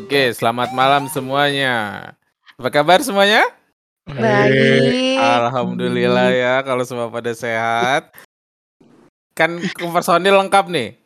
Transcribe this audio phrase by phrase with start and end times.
[0.00, 1.76] Oke, selamat malam semuanya.
[2.56, 3.44] Apa kabar semuanya?
[4.08, 5.20] Baik.
[5.20, 8.08] Alhamdulillah ya kalau semua pada sehat.
[9.36, 10.96] Kan personil lengkap nih.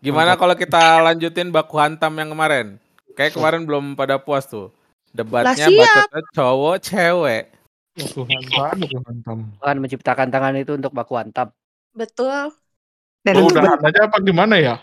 [0.00, 2.80] Gimana kalau kita lanjutin baku hantam yang kemarin?
[3.12, 4.72] Kayak kemarin belum pada puas tuh.
[5.12, 7.52] Debatnya bacotnya cowok cewek.
[8.00, 9.38] Baku hantam, baku hantam.
[9.60, 11.52] Tuhan menciptakan tangan itu untuk baku hantam.
[11.92, 12.48] Betul.
[13.20, 14.80] Dan udahan aja apa gimana ya?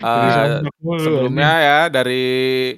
[0.00, 2.72] Eh, mulu sebelumnya ya dari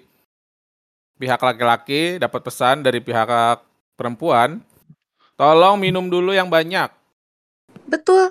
[1.14, 3.30] pihak laki-laki dapat pesan dari pihak
[3.94, 4.58] perempuan,
[5.38, 6.90] tolong minum dulu yang banyak.
[7.86, 8.30] betul.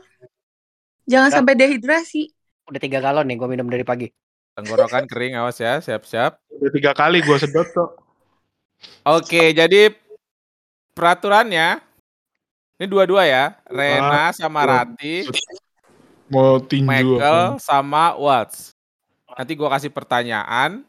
[1.10, 1.36] Jangan Nah.
[1.42, 2.30] sampai dehidrasi.
[2.70, 4.08] Udah tiga galon nih gue minum dari pagi.
[4.54, 6.38] Tenggorokan kering, awas ya, siap-siap.
[6.52, 7.98] Udah tiga kali gua sedot kok.
[9.02, 9.96] Oke, jadi
[10.92, 11.80] peraturannya
[12.76, 14.84] ini dua-dua ya, Rena sama dua.
[14.84, 15.26] Rati,
[16.32, 18.71] Mau tinju Michael sama Watts.
[19.38, 20.84] Nanti gua kasih pertanyaan.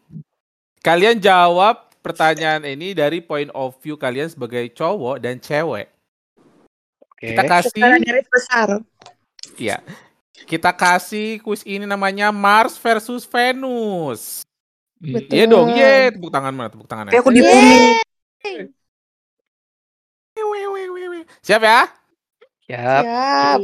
[0.83, 5.87] Kalian jawab pertanyaan ini dari point of view kalian sebagai cowok dan cewek.
[6.98, 7.31] Oke.
[7.31, 8.69] Kita kasih garis besar.
[9.55, 9.79] Iya.
[10.43, 14.43] Kita kasih kuis ini namanya Mars versus Venus.
[14.98, 15.35] Betul.
[15.35, 17.11] Iya dong, ye, tepuk tangan mana tepuk tangannya.
[17.15, 17.43] Kayak aku Iya.
[17.43, 17.79] dipuni.
[21.43, 21.81] Siap ya?
[22.67, 23.03] Siap.
[23.07, 23.61] Siap.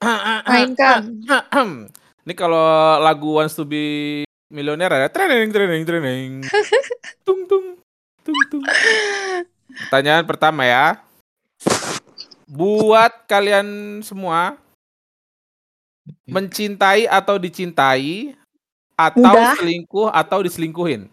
[0.48, 1.00] Mainkan.
[2.26, 6.30] Ini kalau lagu Wants to be Millionaire ada training training training.
[7.26, 7.78] tung tung
[8.26, 8.62] tung tung.
[9.86, 10.98] Pertanyaan pertama ya.
[12.50, 14.58] Buat kalian semua
[16.26, 18.34] mencintai atau dicintai
[18.98, 19.54] atau Mudah.
[19.58, 21.06] selingkuh atau diselingkuhin.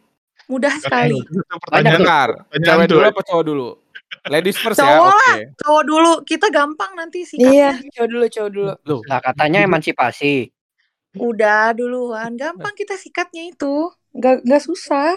[0.49, 1.21] Mudah sekali.
[1.69, 3.69] Pertanyaan cewek dulu apa cowok dulu?
[4.29, 5.33] Ladies first ya, Cowok oke.
[5.57, 6.11] Cowok dulu.
[6.21, 7.41] Kita gampang nanti sih.
[7.41, 8.71] Iya, cowok dulu, cowok dulu.
[8.85, 10.52] Loh, Lah katanya emansipasi.
[11.13, 12.33] Udah duluan.
[12.37, 13.89] Gampang kita sikatnya itu.
[14.13, 15.13] Gak, gak susah.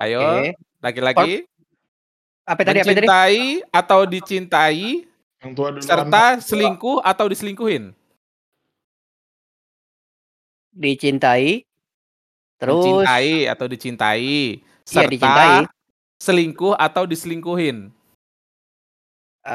[0.00, 0.56] ayo Oke.
[0.80, 1.46] laki-laki
[2.46, 2.78] Apa tadi?
[2.80, 3.06] Apa tadi?
[3.10, 5.06] mencintai atau dicintai
[5.42, 5.82] Yang tua dulu.
[5.84, 7.94] serta selingkuh atau diselingkuhin.
[10.72, 11.66] Dicintai.
[12.60, 14.60] Terus Mencintai atau dicintai
[14.90, 15.52] Iya, serta dicintai.
[16.20, 17.90] selingkuh atau diselingkuhin.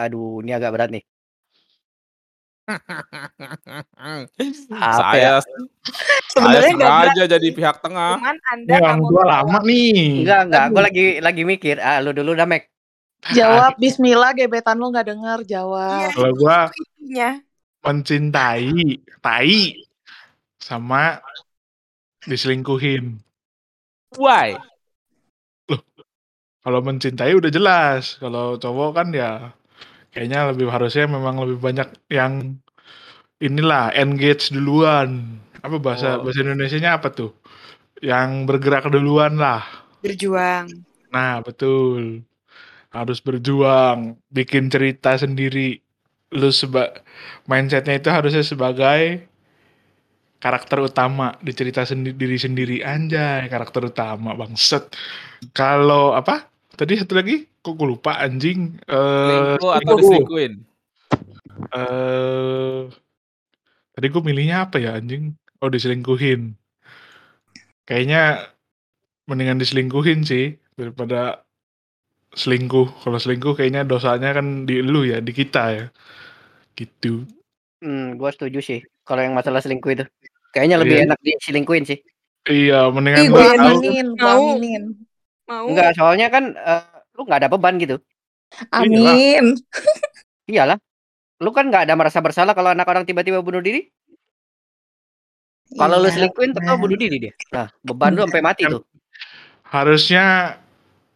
[0.02, 1.04] aduh ini agak berat nih.
[4.76, 5.40] Apa ya?
[5.40, 5.60] saya
[6.28, 8.18] Sebenarnya nggak berat, sengaja jadi pihak tengah.
[8.18, 9.28] cuman Anda Ini nggak orang mau jawab.
[9.30, 9.96] lama nih.
[10.26, 10.66] Enggak, enggak.
[10.68, 11.76] Gue lagi lagi mikir.
[11.78, 12.68] Ah, lu dulu dah, Mek.
[13.32, 15.46] Jawab Bismillah gebetan lo gak denger.
[15.46, 16.10] Jawab.
[16.12, 16.58] Kalau gua
[17.00, 17.40] Intinya.
[17.82, 19.86] mencintai, tai
[20.58, 21.22] sama
[22.26, 23.22] diselingkuhin.
[24.18, 24.58] Why?
[26.60, 28.18] Kalau mencintai udah jelas.
[28.18, 29.54] Kalau cowok kan ya
[30.16, 32.34] kayaknya lebih harusnya memang lebih banyak yang
[33.48, 35.40] inilah engage duluan.
[35.66, 36.24] Apa bahasa Oh.
[36.24, 37.32] bahasa Indonesianya apa tuh?
[38.04, 39.64] Yang bergerak duluan lah.
[40.04, 40.86] Berjuang.
[41.14, 42.24] Nah, betul.
[42.98, 45.82] Harus berjuang, bikin cerita sendiri.
[46.40, 46.92] Lu seba
[47.50, 49.30] mindsetnya itu harusnya sebagai
[50.44, 54.94] karakter utama di cerita sendi diri sendiri anjay karakter utama bangset
[55.58, 60.00] kalau apa tadi satu lagi kok gue lupa anjing eh Selingkuh atau selingkuh.
[60.00, 60.54] diselingkuhin?
[61.72, 62.82] eh
[63.92, 66.54] tadi gue milihnya apa ya anjing oh diselingkuhin
[67.84, 68.52] kayaknya
[69.26, 71.42] mendingan diselingkuhin sih daripada
[72.36, 75.86] selingkuh kalau selingkuh kayaknya dosanya kan di lu ya di kita ya
[76.76, 77.24] gitu
[77.76, 78.80] Hmm, gue setuju sih.
[79.06, 80.06] Kalau yang masalah selingkuh itu,
[80.50, 81.06] kayaknya lebih Iya.
[81.06, 82.00] enak diselingkuhin sih.
[82.50, 84.08] iya Ih, mendingan gue lu tahu aminin.
[84.16, 84.84] Gue aminin.
[85.46, 85.66] Mau.
[85.70, 86.84] Enggak, soalnya kan eh,
[87.16, 87.98] lu nggak ada beban gitu.
[88.74, 89.58] Amin.
[90.48, 90.78] Iyalah.
[91.42, 93.90] Lu kan nggak ada merasa bersalah kalau anak orang tiba-tiba bunuh diri.
[95.76, 96.16] Kalau lu Iya.
[96.16, 97.34] selingkuhin tetap bunuh diri dia.
[97.52, 98.84] Nah, beban lu sampai mati tuh.
[99.66, 100.56] harusnya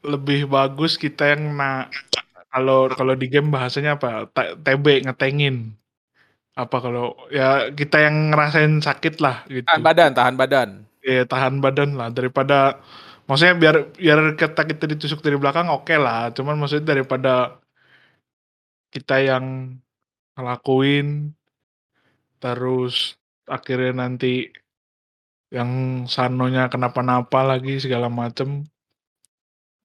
[0.02, 1.86] lebih bagus kita yang na
[2.50, 5.78] kalau kalau di game bahasanya apa TB ngetengin
[6.58, 10.70] apa kalau ya kita yang ngerasain sakit lah gitu Tahan badan, tahan badan.
[11.00, 12.82] ya tahan badan lah daripada
[13.30, 16.34] maksudnya biar biar kita kita ditusuk dari belakang oke lah.
[16.34, 17.62] Cuman maksudnya daripada
[18.90, 19.78] kita yang
[20.34, 21.38] ngelakuin
[22.42, 22.96] terus
[23.46, 24.50] akhirnya nanti
[25.54, 25.70] yang
[26.10, 28.66] sanonya kenapa-napa lagi segala macem.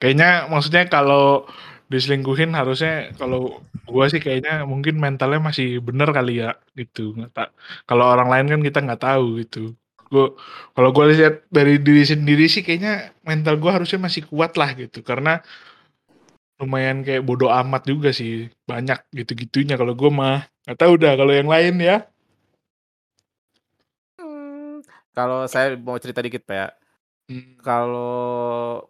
[0.01, 1.45] Kayaknya maksudnya kalau
[1.93, 7.13] diselingkuhin harusnya kalau gua sih kayaknya mungkin mentalnya masih bener kali ya gitu.
[7.17, 7.49] Nggak tak
[7.89, 9.77] kalau orang lain kan kita nggak tahu gitu
[10.15, 10.27] gua
[10.77, 12.93] kalau gua lihat dari diri sendiri sih kayaknya
[13.29, 15.31] mental gua harusnya masih kuat lah gitu karena
[16.61, 18.31] lumayan kayak bodoh amat juga sih
[18.71, 21.97] banyak gitu-gitunya kalau gua mah nggak tahu dah kalau yang lain ya
[24.19, 24.83] Hmm,
[25.15, 26.69] Kalau saya mau cerita dikit Pak ya.
[27.31, 27.57] Hmm.
[27.65, 28.13] Kalau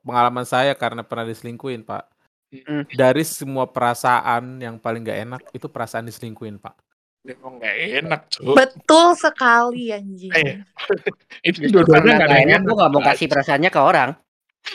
[0.02, 2.02] pengalaman saya karena pernah diselingkuhin, Pak.
[2.54, 2.82] Hmm.
[2.90, 6.74] Dari semua perasaan yang paling nggak enak itu perasaan diselingkuhin, Pak.
[7.24, 7.74] Emang nggak
[8.04, 8.52] enak, Cuk.
[8.52, 10.28] Betul sekali anjing.
[10.30, 10.60] Eh,
[11.48, 14.10] itu dua-duanya karena nggak ada yang enak, gue nggak mau kasih perasaannya ke orang.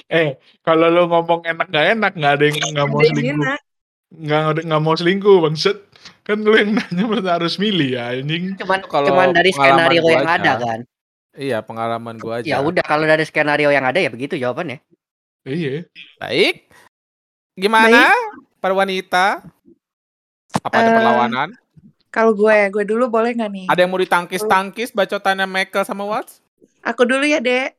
[0.05, 0.29] Eh,
[0.59, 3.45] kalau lo ngomong enak gak enak, nggak ada yang nggak mau Ada yang selingkuh.
[4.49, 5.77] ada- nggak mau selingkuh, bangset.
[6.23, 8.43] Kan lo yang nanya berarti harus milih ya, anjing.
[8.55, 10.33] Cuman Kalau cuman dari skenario yang aja.
[10.35, 10.79] ada kan.
[11.31, 12.49] Iya, pengalaman gua aja.
[12.49, 14.81] Ya udah kalau dari skenario yang ada ya begitu jawabannya.
[15.43, 15.85] Iya.
[16.17, 16.65] Baik.
[17.53, 18.09] Gimana
[18.57, 19.45] para wanita?
[20.59, 21.49] Apa ada Eh, perlawanan?
[22.09, 23.67] Kalau gue, gue dulu boleh nggak nih?
[23.69, 26.41] Ada yang mau ditangkis-tangkis bacotannya Michael sama Watts?
[26.81, 27.77] Aku dulu ya, Dek.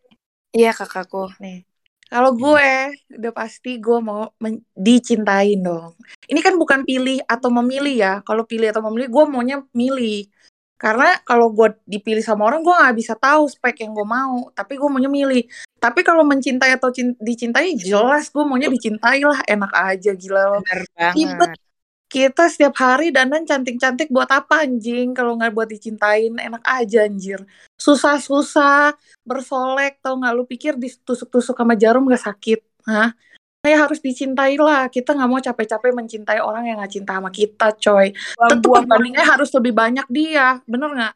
[0.55, 1.35] Iya kakakku.
[1.43, 1.67] Nih.
[2.11, 2.71] Kalau gue,
[3.19, 5.95] udah pasti gue mau men- dicintain dong.
[6.27, 8.15] Ini kan bukan pilih atau memilih ya.
[8.27, 10.27] Kalau pilih atau memilih, gue maunya milih.
[10.75, 14.51] Karena kalau gue dipilih sama orang, gue nggak bisa tahu spek yang gue mau.
[14.51, 15.47] Tapi gue maunya milih.
[15.79, 19.43] Tapi kalau mencintai atau cin- dicintai, jelas gue maunya dicintai lah.
[19.47, 20.59] Enak aja, gila lo.
[20.67, 20.83] Bener
[21.15, 21.70] Ribet.
[22.11, 25.15] Kita setiap hari dandan cantik-cantik buat apa anjing?
[25.15, 27.39] Kalau nggak buat dicintain, enak aja anjir.
[27.79, 30.35] Susah-susah, bersolek, tau nggak?
[30.35, 32.67] Lu pikir ditusuk-tusuk sama jarum nggak sakit?
[32.91, 33.15] Hah?
[33.63, 34.91] Kayak harus dicintai lah.
[34.91, 38.11] Kita nggak mau capek-capek mencintai orang yang nggak cinta sama kita, coy.
[38.11, 40.59] Tentu Buang-buang perbandingannya harus lebih banyak dia.
[40.67, 41.15] Bener nggak?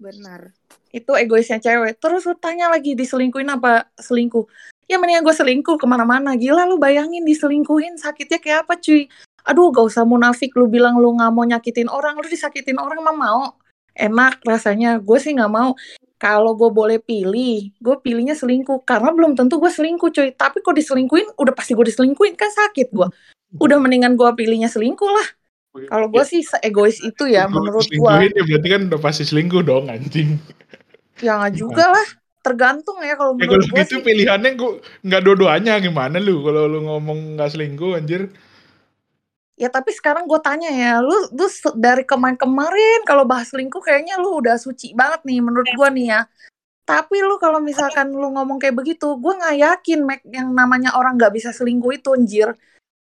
[0.00, 0.40] Bener.
[0.96, 2.00] Itu egoisnya cewek.
[2.00, 4.48] Terus lu tanya lagi, diselingkuhin apa selingkuh?
[4.88, 6.32] Ya mendingan gue selingkuh ke mana-mana.
[6.40, 9.12] Gila lu bayangin diselingkuhin sakitnya kayak apa cuy?
[9.46, 12.18] Aduh gak usah munafik lu bilang lu gak mau nyakitin orang.
[12.18, 13.42] Lu disakitin orang mah mau.
[13.94, 14.98] Enak rasanya.
[14.98, 15.78] Gue sih gak mau.
[16.16, 18.82] Kalau gue boleh pilih, gue pilihnya selingkuh.
[18.88, 20.32] Karena belum tentu gue selingkuh cuy.
[20.32, 22.34] Tapi kok diselingkuhin, udah pasti gue diselingkuhin.
[22.34, 23.08] Kan sakit gue.
[23.60, 25.28] Udah mendingan gue pilihnya selingkuh lah.
[25.76, 28.12] Kalau gue sih egois itu ya menurut gue.
[28.32, 30.40] ya berarti kan udah pasti selingkuh dong, anjing.
[31.20, 32.08] Ya nggak juga lah.
[32.40, 34.04] Tergantung ya kalau Ya menurut gue gitu sih.
[34.06, 38.32] pilihannya gua nggak dua-duanya gimana lu kalau lu ngomong nggak selingkuh anjir.
[39.56, 41.48] Ya tapi sekarang gue tanya ya, lu, lu
[41.80, 46.20] dari kemarin-kemarin kalau bahas selingkuh kayaknya lu udah suci banget nih menurut gue nih ya.
[46.86, 51.16] Tapi lu kalau misalkan lu ngomong kayak begitu, gue nggak yakin Mac yang namanya orang
[51.16, 52.52] nggak bisa selingkuh itu anjir.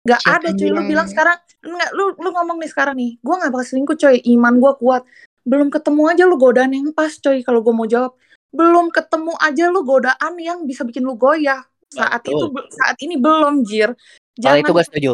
[0.01, 1.05] Gak Siapa ada cuy, lu bilang?
[1.05, 4.73] sekarang, enggak, lu, lu ngomong nih sekarang nih, gue gak bakal selingkuh coy, iman gue
[4.81, 5.01] kuat.
[5.45, 8.17] Belum ketemu aja lu godaan yang pas coy, kalau gue mau jawab.
[8.49, 11.61] Belum ketemu aja lu godaan yang bisa bikin lu goyah.
[11.93, 12.33] Saat Betul.
[12.33, 13.93] itu, saat ini belum, Jir.
[14.41, 15.11] Kalau itu Jangan gue setuju.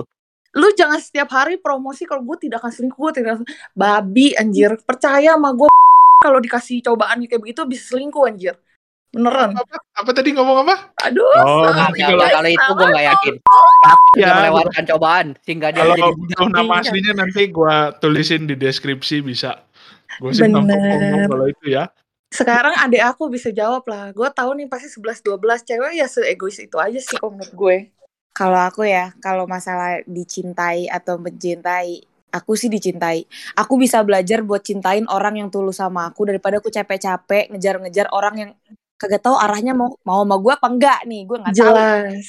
[0.57, 4.73] Lu jangan setiap hari promosi kalau gue tidak akan selingkuh gue tidak babi anjir.
[4.81, 5.69] Percaya sama gue
[6.25, 8.57] kalau dikasih cobaan kayak begitu bisa selingkuh anjir.
[9.07, 9.55] Beneran.
[9.55, 10.91] Apa, apa tadi ngomong apa?
[10.99, 13.33] aduh Oh, nanti kalau- kalau itu gue nggak yakin.
[14.17, 18.57] Dia Ya, melewatkan cobaan sehingga dia kalau jadi butuh nama aslinya nanti gua tulisin di
[18.57, 19.63] deskripsi bisa.
[20.17, 21.87] Gue sih ngomong ngomong kalau itu ya.
[22.27, 24.11] sekarang adik aku bisa jawab lah.
[24.11, 27.75] Gue tahu nih pasti 11-12 cewek ya seegois itu aja sih kalau menurut gue
[28.37, 33.25] Kalau aku ya, kalau masalah dicintai atau mencintai, aku sih dicintai.
[33.57, 38.35] Aku bisa belajar buat cintain orang yang tulus sama aku daripada aku capek-capek ngejar-ngejar orang
[38.37, 38.51] yang
[39.01, 41.21] kagak tahu arahnya mau mau sama gue apa enggak nih.
[41.25, 41.65] Gue nggak tahu.
[41.65, 42.25] jelas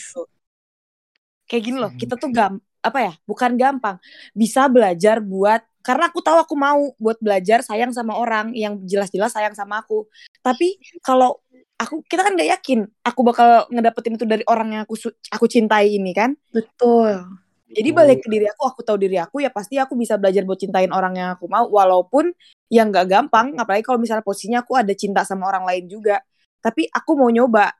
[1.49, 3.13] Kayak gini loh, kita tuh gam apa ya?
[3.29, 3.97] Bukan gampang.
[4.33, 9.33] Bisa belajar buat karena aku tahu aku mau buat belajar sayang sama orang yang jelas-jelas
[9.33, 10.05] sayang sama aku.
[10.43, 11.41] Tapi kalau
[11.79, 14.99] aku kita kan nggak yakin aku bakal ngedapetin itu dari orang yang aku
[15.31, 16.35] aku cintai ini kan.
[16.51, 17.25] betul
[17.69, 20.57] Jadi balik ke diri aku, aku tahu diri aku ya pasti aku bisa belajar buat
[20.57, 22.33] cintain orang yang aku mau walaupun
[22.73, 26.25] yang nggak gampang, apalagi kalau misalnya posisinya aku ada cinta sama orang lain juga.
[26.65, 27.77] Tapi aku mau nyoba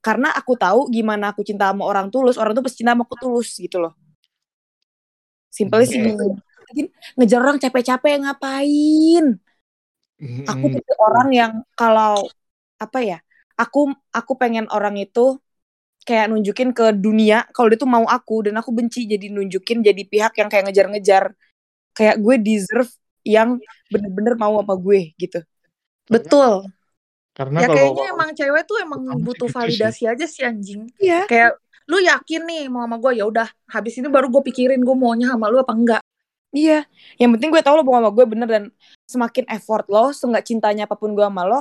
[0.00, 3.16] karena aku tahu gimana aku cinta sama orang tulus, orang tuh pasti cinta sama aku
[3.20, 3.92] tulus gitu loh.
[5.52, 6.40] Simpelnya sih gitu.
[6.70, 6.86] Mungkin
[7.18, 9.24] ngejar orang capek-capek ngapain?
[10.50, 10.74] Aku Mm-mm.
[10.74, 12.32] tipe orang yang kalau
[12.84, 13.18] apa ya?
[13.60, 15.20] Aku aku pengen orang itu
[16.08, 20.02] kayak nunjukin ke dunia kalau dia tuh mau aku dan aku benci jadi nunjukin jadi
[20.12, 21.24] pihak yang kayak ngejar-ngejar.
[21.96, 22.90] Kayak gue deserve
[23.26, 23.50] yang
[23.92, 25.38] bener-bener mau sama gue gitu.
[26.12, 26.66] betul
[27.36, 29.86] Karena ya kalau kayaknya emang cewek tuh emang butuh gitu sih.
[29.86, 31.28] validasi aja sih anjing Iya.
[31.28, 31.58] kayak
[31.90, 35.26] lu yakin nih mau sama gue ya udah habis ini baru gue pikirin gue maunya
[35.34, 36.02] sama lu apa enggak
[36.50, 36.86] Iya.
[37.18, 38.64] Yang penting gue tahu lo mau sama gue bener dan
[39.06, 41.60] semakin effort lo, seenggak cintanya apa pun gue sama lo,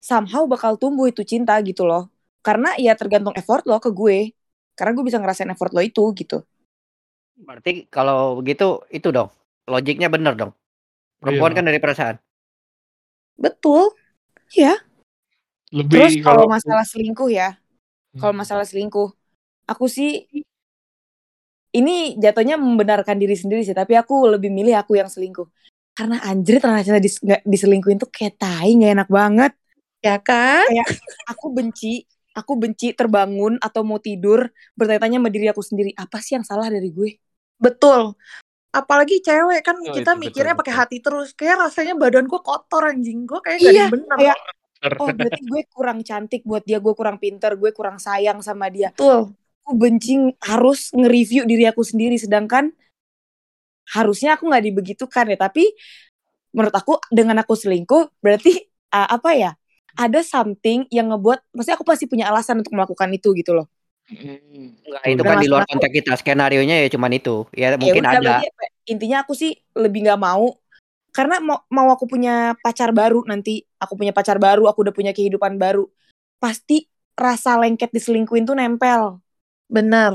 [0.00, 2.08] somehow bakal tumbuh itu cinta gitu loh.
[2.44, 4.32] Karena ya tergantung effort lo ke gue.
[4.74, 6.42] Karena gue bisa ngerasain effort lo itu gitu.
[7.36, 9.28] Berarti kalau begitu itu dong.
[9.68, 10.52] Logiknya bener dong.
[11.20, 11.56] Perempuan Iya.
[11.60, 12.16] kan dari perasaan.
[13.34, 13.90] betul
[15.74, 17.58] lebih Terus kalau kalau masalah selingkuh ya,
[18.14, 18.40] kalau Hmm.
[18.46, 19.10] masalah selingkuh,
[19.66, 20.30] aku sih
[21.74, 25.50] ini jatuhnya membenarkan diri sendiri sih, tapi aku lebih milih aku yang selingkuh.
[25.94, 29.52] Karena anjir ternyata dis, nggak diselingkuhin tuh kayak tai, gak enak banget.
[30.04, 30.68] ya kan
[31.32, 32.04] Aku benci
[32.36, 36.68] aku benci terbangun atau mau tidur bertanya-tanya sama diri aku sendiri apa sih yang salah
[36.68, 37.16] dari gue
[37.56, 38.12] Betul.
[38.74, 41.30] Apalagi cewek kan Oh, kita itu mikirnya pakai hati terus.
[41.32, 43.24] Kayak rasanya badan gue kotor anjing.
[43.24, 44.16] Gue kayak gak Iya, bener.
[44.18, 44.38] kayak
[45.00, 48.92] oh berarti gue kurang cantik buat dia gue kurang pinter gue kurang sayang sama dia
[48.92, 49.32] Betul.
[49.64, 52.68] Aku benci harus nge-review diri aku sendiri sedangkan
[53.96, 55.72] harusnya aku nggak dibegitukan ya tapi
[56.52, 59.50] menurut aku dengan aku selingkuh berarti uh, apa ya
[59.96, 63.68] ada something yang ngebuat pasti aku pasti punya alasan untuk melakukan itu gitu loh
[64.04, 65.16] Enggak, Betul.
[65.16, 66.12] itu kan di luar konteks kita.
[66.20, 67.48] Skenario nya ya cuman itu.
[67.56, 68.20] Ya Ya mungkin udah, ada.
[68.20, 68.48] berarti
[68.84, 70.60] intinya aku sih lebih nggak mau
[71.14, 75.16] karena mau mau aku punya pacar baru nanti aku punya pacar baru aku udah punya
[75.16, 75.88] kehidupan baru
[76.36, 79.23] pasti rasa lengket diselingkuin tuh nempel
[79.74, 80.12] Bener.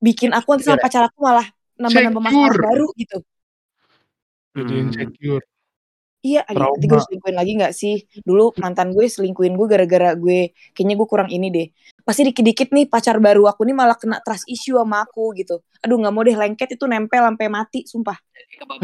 [0.00, 0.84] bikin aku nanti sama Iya.
[0.88, 2.64] pacar aku malah nambah-nambah masalah Secure.
[2.66, 3.18] baru gitu
[4.50, 4.82] Jadi Hmm.
[4.90, 5.44] insecure.
[6.20, 7.96] Iya, aduh, nanti gue selingkuhin lagi gak sih?
[8.20, 11.66] Dulu mantan gue selingkuhin gue gara-gara gue, kayaknya gue kurang ini deh.
[12.02, 15.64] Pasti dikit-dikit nih pacar baru aku nih malah kena trust issue sama aku gitu.
[15.80, 18.18] Aduh gak mau deh lengket itu nempel sampai mati, sumpah.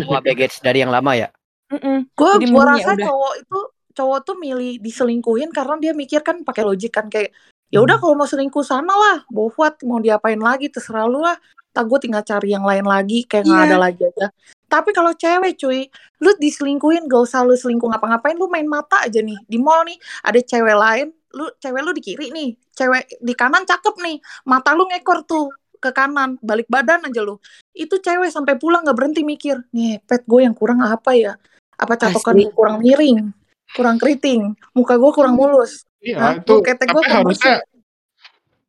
[0.01, 1.29] Bawa baggage dari yang lama ya.
[1.69, 3.07] Gue gua mending ya rasa udah.
[3.11, 3.59] cowok itu
[3.97, 7.35] cowok tuh milih diselingkuhin karena dia mikir kan pakai logik kan kayak
[7.71, 11.37] ya udah kalau mau selingkuh sana lah, buat mau diapain lagi terserah lu lah.
[11.77, 13.69] Tak gue tinggal cari yang lain lagi kayak nggak Iya.
[13.69, 14.27] ada lagi aja.
[14.67, 15.87] Tapi kalau cewek cuy,
[16.25, 19.95] lu diselingkuhin gak usah lu selingkuh ngapa-ngapain, lu main mata aja nih di mall nih
[20.25, 21.07] ada cewek lain,
[21.37, 24.19] lu cewek lu di kiri nih, cewek di kanan cakep nih,
[24.49, 27.39] mata lu ngekor tuh ke kanan, balik badan aja lu.
[27.77, 31.37] Itu cewek sampai pulang nggak berhenti mikir, ngepet gue yang kurang apa ya?
[31.77, 33.31] Apa catokan gue kurang miring,
[33.77, 35.85] kurang keriting, muka gue kurang mulus.
[36.07, 36.35] Iya, Hah?
[36.39, 37.83] itu tapi harusnya bersih.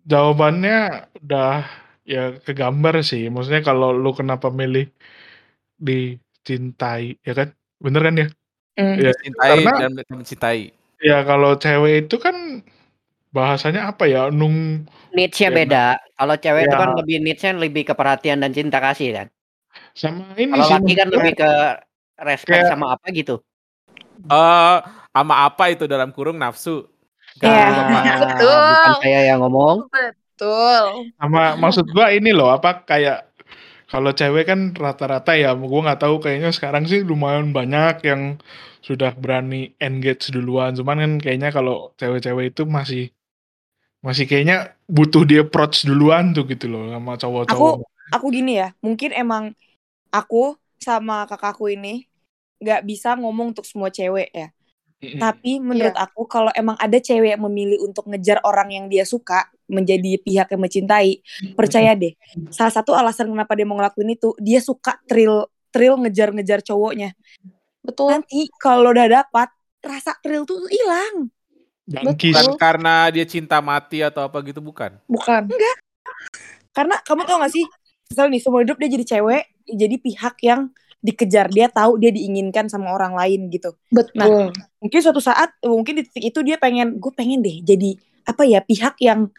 [0.03, 0.77] jawabannya
[1.22, 1.53] udah
[2.01, 3.29] ya kegambar sih.
[3.29, 4.89] Maksudnya kalau lu kenapa milih
[5.77, 7.53] dicintai, ya kan?
[7.77, 8.27] Bener kan ya?
[8.77, 8.96] Mm.
[8.98, 10.62] Ya, Mencintai karena- dan mencintai.
[10.98, 12.65] ya kalau cewek itu kan
[13.29, 14.34] bahasanya apa ya?
[14.34, 15.86] Nung Needs-nya Ya, beda.
[16.13, 16.82] Kalau cewek itu Ya.
[16.82, 19.27] kan lebih needs-nya lebih ke perhatian dan cinta kasih kan.
[19.94, 21.51] sama ini Kalau sih laki kan lebih ke
[22.22, 23.36] respect Kayak- sama apa gitu.
[24.25, 24.77] Eh,
[25.13, 26.86] sama apa itu dalam kurung nafsu?
[27.41, 27.65] Iya.
[27.74, 28.06] Gampang.
[28.06, 28.60] Ah, Betul.
[28.72, 29.77] Bukan saya yang ngomong.
[29.91, 30.84] Betul.
[31.17, 33.25] sama maksud gua ini loh apa kayak
[33.89, 38.38] kalau cewek kan rata-rata ya gua nggak tahu kayaknya sekarang sih lumayan banyak yang
[38.86, 43.03] sudah berani engage duluan cuman kan kayaknya kalau cewek-cewek itu masih
[44.06, 49.12] masih kayaknya butuh dia approach duluan tuh gitu loh sama cowok-cowok Aku gini ya, mungkin
[49.12, 49.51] emang
[50.15, 52.08] aku sama kakakku ini
[52.63, 54.48] nggak bisa ngomong untuk semua cewek ya.
[54.97, 59.45] Tapi menurut aku kalau emang ada cewek yang memilih untuk ngejar orang yang dia suka
[59.69, 61.21] menjadi pihak yang mencintai,
[61.53, 62.17] percaya deh.
[62.49, 67.13] Salah satu alasan kenapa dia mau ngelakuin itu, dia suka thrill thrill ngejar-ngejar cowoknya.
[67.85, 68.09] Betul.
[68.09, 69.53] Nanti kalau udah dapat
[69.85, 71.29] rasa thrill tuh hilang.
[71.87, 74.97] Bukan karena dia cinta mati atau apa gitu bukan?
[75.05, 75.47] Bukan.
[76.73, 77.63] Karena kamu tau gak sih,
[78.11, 81.47] misalnya nih seumur hidup dia jadi cewek, jadi pihak yang dikejar.
[81.53, 83.73] Dia tahu dia diinginkan sama orang lain gitu.
[83.89, 84.53] Betul.
[84.81, 88.59] Mungkin suatu saat, mungkin di titik itu dia pengen, gue pengen deh jadi apa ya
[88.59, 89.31] pihak yang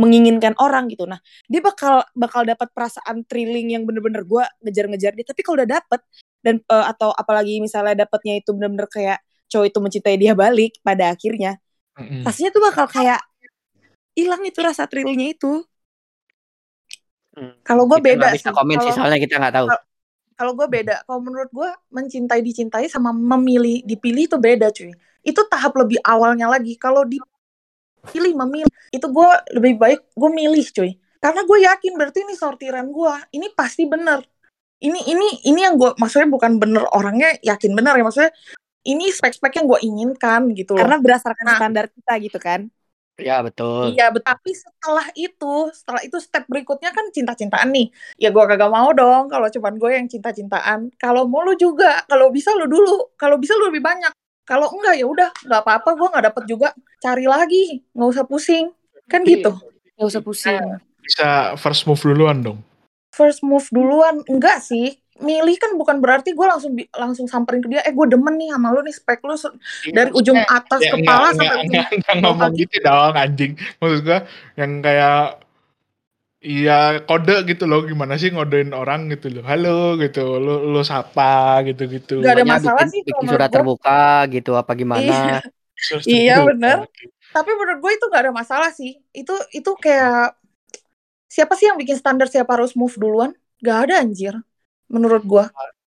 [0.00, 1.04] menginginkan orang gitu.
[1.04, 5.26] Nah, dia bakal bakal dapat perasaan thrilling yang bener-bener gue ngejar-ngejar dia.
[5.26, 6.00] Tapi kalau udah dapet
[6.40, 9.18] dan eh, atau apalagi misalnya dapetnya itu bener-bener kayak
[9.52, 11.60] cowok itu mencintai dia balik pada akhirnya,
[12.24, 13.20] rasanya tuh bakal kayak
[14.16, 15.60] hilang itu rasa thrillnya itu.
[17.64, 18.56] Kalau gue beda bisa sih.
[18.56, 19.66] komen sih Kalau soalnya kita nggak tahu.
[20.34, 21.04] Kalau gue beda.
[21.06, 24.92] Kalau menurut gue mencintai dicintai sama memilih dipilih itu beda cuy.
[25.22, 26.74] Itu tahap lebih awalnya lagi.
[26.76, 30.90] Kalau dipilih memilih itu gue lebih baik gue milih cuy.
[31.22, 33.14] Karena gue yakin berarti ini sortiran gue.
[33.38, 34.26] Ini pasti bener.
[34.82, 38.34] Ini ini ini yang gue maksudnya bukan bener orangnya yakin bener ya maksudnya
[38.82, 40.82] ini spek-spek yang gue inginkan gitu loh.
[40.82, 41.56] Karena berdasarkan Nah.
[41.58, 42.66] standar kita gitu kan.
[43.22, 43.94] Ya betul.
[43.94, 47.88] Iya, tapi setelah itu, setelah itu step berikutnya kan cinta-cintaan nih.
[48.18, 50.90] Ya gua kagak mau dong kalau cuman gue yang cinta-cintaan.
[50.98, 54.12] Kalau mau lu juga, kalau bisa lu dulu, kalau bisa lu lebih banyak.
[54.42, 56.68] Kalau enggak ya udah, nggak apa-apa, gua nggak dapet juga.
[56.98, 58.74] Cari lagi, nggak usah pusing.
[59.06, 59.54] Kan gitu.
[59.98, 60.58] Gak usah pusing.
[61.02, 62.62] bisa first move duluan dong
[63.12, 64.96] First move duluan, enggak sih.
[65.20, 68.72] Milih kan bukan berarti gue langsung langsung samperin ke dia, eh gue demen nih sama
[68.72, 69.52] lu nih spek lu se-
[69.92, 72.60] dari ujung atas Ya, kepala enggak, sampai enggak, ujung enggak, enggak bawah ngomong kaki.
[72.60, 74.18] gitu dong anjing maksud gua
[74.58, 75.38] yang kayak
[76.50, 76.72] Iya
[77.06, 79.68] kode gitu loh gimana sih ngodein orang gitu loh halo
[80.02, 81.22] gitu lu lu sapa
[81.68, 83.90] gitu gitu Nggak ada masalah bikin, sih kalau bikin surat terbuka
[84.34, 85.12] gitu apa gimana.
[86.10, 86.78] Iya, bener.
[87.34, 88.90] Tapi menurut gue itu gak ada masalah sih.
[89.18, 90.36] Itu itu kayak
[91.34, 93.30] siapa sih yang bikin standar siapa harus move duluan?
[93.66, 94.34] Gak ada anjir.
[94.92, 95.44] Menurut gue.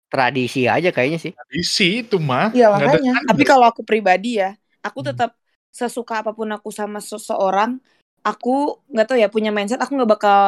[0.08, 1.32] Tradisi aja kayaknya sih.
[1.36, 3.12] Tradisi itu mah Iya ada makanya.
[3.28, 5.08] Tapi kalau aku pribadi ya, aku Hmm.
[5.12, 5.30] tetap
[5.74, 7.82] sesuka apa pun aku sama seseorang,
[8.22, 10.40] aku nggak tahu ya punya mindset aku nggak bakal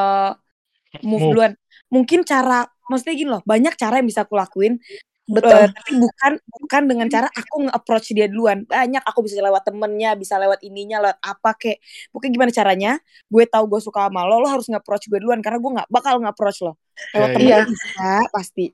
[1.02, 1.32] move, Move.
[1.34, 1.52] duluan.
[1.90, 4.78] Mungkin cara, maksudnya gini loh, banyak cara yang bisa aku lakuin.
[5.26, 5.58] Betul.
[5.58, 8.62] eh, tapi bukan bukan dengan cara aku nge-approach dia duluan.
[8.62, 11.82] Banyak aku bisa lewat temennya, bisa lewat ininya, lewat apa kek.
[12.14, 12.92] Pokoknya gimana caranya?
[13.26, 16.22] Gue tahu gue suka sama lo, lo harus nge-approach gue duluan karena gue nggak bakal
[16.22, 16.78] nge-approach lo.
[17.10, 17.58] Lewat Iya, temen iya.
[17.66, 18.66] bisa pasti.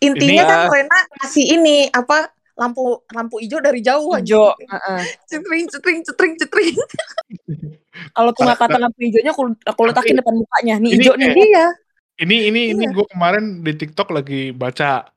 [0.00, 4.20] Intinya Ini- kan Rena ngasih ini apa lampu lampu hijau dari jauh aja.
[4.20, 4.52] Hijau.
[4.58, 5.00] Heeh.
[5.24, 6.74] Cetring cetring cetring cetring.
[8.16, 10.74] Kalau tuh nggak kata lampu hijaunya aku aku letakin depan mukanya.
[10.76, 11.30] Nih Ini hijau nih.
[11.30, 11.66] kayak- Iya.
[12.20, 12.92] Ini ini ini Iya.
[12.92, 15.08] gue kemarin di TikTok lagi baca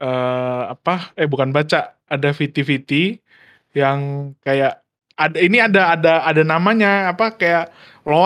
[0.00, 1.12] eh apa?
[1.14, 3.20] Eh bukan baca, ada VT-VT
[3.76, 4.80] yang kayak
[5.14, 7.70] ada ini ada ada ada namanya apa kayak
[8.08, 8.24] law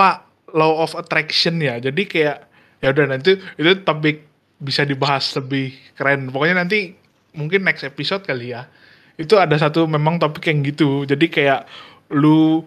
[0.54, 1.76] law of attraction ya.
[1.82, 2.46] Jadi kayak
[2.78, 4.22] ya udah nanti itu topik
[4.62, 6.30] bisa dibahas lebih keren.
[6.30, 6.94] Pokoknya nanti
[7.34, 8.70] mungkin next episode kali ya.
[9.18, 11.02] Itu ada satu memang topik yang gitu.
[11.04, 11.66] Jadi kayak
[12.14, 12.62] lu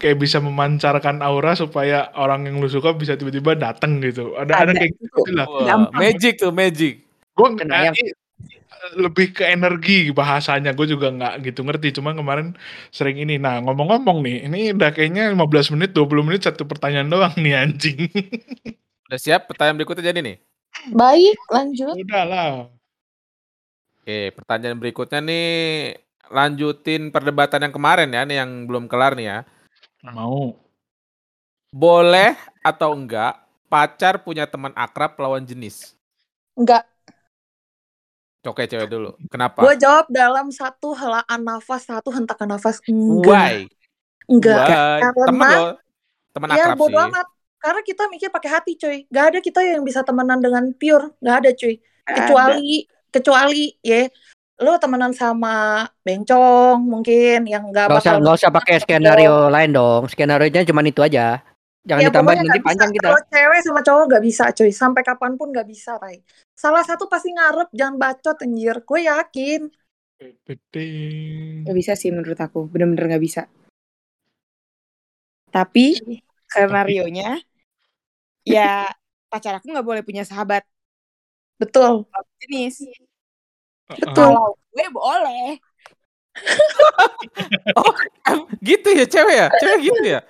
[0.00, 4.32] kayak bisa memancarkan aura supaya orang yang lu suka bisa tiba-tiba datang gitu.
[4.36, 4.80] Ada ada, Ada.
[4.80, 5.46] kayak gitu lah.
[5.92, 7.04] Magic tuh magic.
[7.36, 7.96] Gue Kena yang-
[8.98, 12.58] lebih ke energi bahasanya gue juga nggak gitu ngerti cuma kemarin
[12.90, 17.34] sering ini nah ngomong-ngomong nih ini udah kayaknya 15 menit 20 menit satu pertanyaan doang
[17.38, 18.10] nih anjing
[19.10, 19.50] Udah siap?
[19.50, 20.38] Pertanyaan berikutnya jadi nih.
[20.94, 21.98] Baik, lanjut.
[21.98, 22.50] udah lah
[24.00, 25.48] Oke, pertanyaan berikutnya nih
[26.30, 29.38] lanjutin perdebatan yang kemarin ya, nih yang belum kelar nih ya.
[30.06, 30.54] mau
[31.74, 33.34] Boleh atau enggak
[33.66, 35.98] pacar punya teman akrab lawan jenis?
[36.54, 36.86] Enggak.
[38.40, 39.12] Oke, cewek dulu.
[39.28, 39.60] Kenapa?
[39.60, 42.80] Gue jawab dalam satu helaan nafas, satu hentakan nafas.
[42.88, 43.28] Enggak.
[43.28, 43.54] Why?
[44.32, 44.64] Enggak.
[44.64, 45.00] Why?
[45.04, 45.68] Karena- Temen lo,
[46.32, 47.04] teman Ya akrab bodo sih.
[47.12, 47.26] amat.
[47.60, 49.04] Karena kita mikir pakai hati, coy.
[49.12, 51.12] Gak ada kita yang bisa temenan dengan pure.
[51.20, 51.76] Gak ada, cuy.
[52.08, 54.08] Kecuali, kecuali ya
[54.60, 59.70] lo temenan sama bencong mungkin yang gak Gak usah bakal nggak usah pakai skenario lain
[59.72, 60.02] dong.
[60.08, 61.44] Skenario nya cuma itu aja.
[61.80, 62.68] Jangan Ya, ditambah nanti bisa.
[62.68, 63.08] panjang kita.
[63.08, 64.70] Kalau cewek sama cowok gak bisa, cuy.
[64.70, 66.16] Sampai kapan pun gak bisa, Tai.
[66.52, 68.76] Salah satu pasti ngarep, jangan bacot, anjir.
[68.84, 69.60] Gue yakin.
[71.64, 72.68] Gak bisa sih menurut aku.
[72.68, 73.42] Bener-bener gak bisa.
[75.50, 75.98] Tapi
[76.46, 77.42] skenario-nya
[78.46, 78.86] ya
[79.30, 80.62] pacar aku nggak boleh punya sahabat
[81.58, 82.06] Betul.
[82.40, 82.86] jenis.
[83.90, 84.14] Betul.
[84.14, 85.58] Kalau gue boleh.
[88.64, 89.46] Gitu ya cewek ya?
[89.60, 90.20] Cewek gitu ya?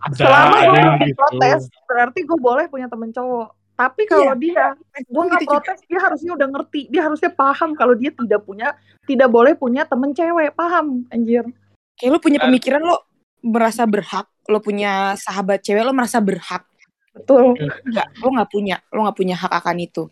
[0.00, 3.54] Ada Selama gue gitu protes, berarti gue boleh punya temen cowok.
[3.80, 4.76] Tapi kalau dia,
[5.08, 5.52] gue nggak Gitu juga.
[5.56, 6.80] protes, dia harusnya udah ngerti.
[6.92, 8.76] Dia harusnya paham kalau dia tidak punya,
[9.08, 10.52] tidak boleh punya temen cewek.
[10.52, 11.48] Paham, anjir.
[11.96, 13.08] Kayak lo punya pemikiran lo
[13.40, 14.28] merasa berhak.
[14.52, 16.68] Lo punya sahabat cewek lo merasa berhak.
[17.16, 17.56] Betul.
[17.88, 18.76] Enggak, lo nggak punya.
[18.92, 20.04] Lo nggak punya hak akan itu.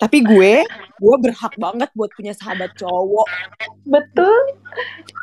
[0.00, 0.64] Tapi gue,
[0.98, 3.28] gue berhak banget buat punya sahabat cowok.
[3.86, 4.58] Betul.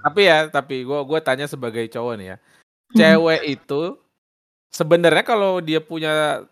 [0.02, 2.38] Tapi ya, tapi gua gua tanya sebagai cowok nih ya.
[2.91, 2.97] Hmm.
[2.99, 3.82] Cewek itu
[4.71, 6.43] sebenarnya kalau dia punya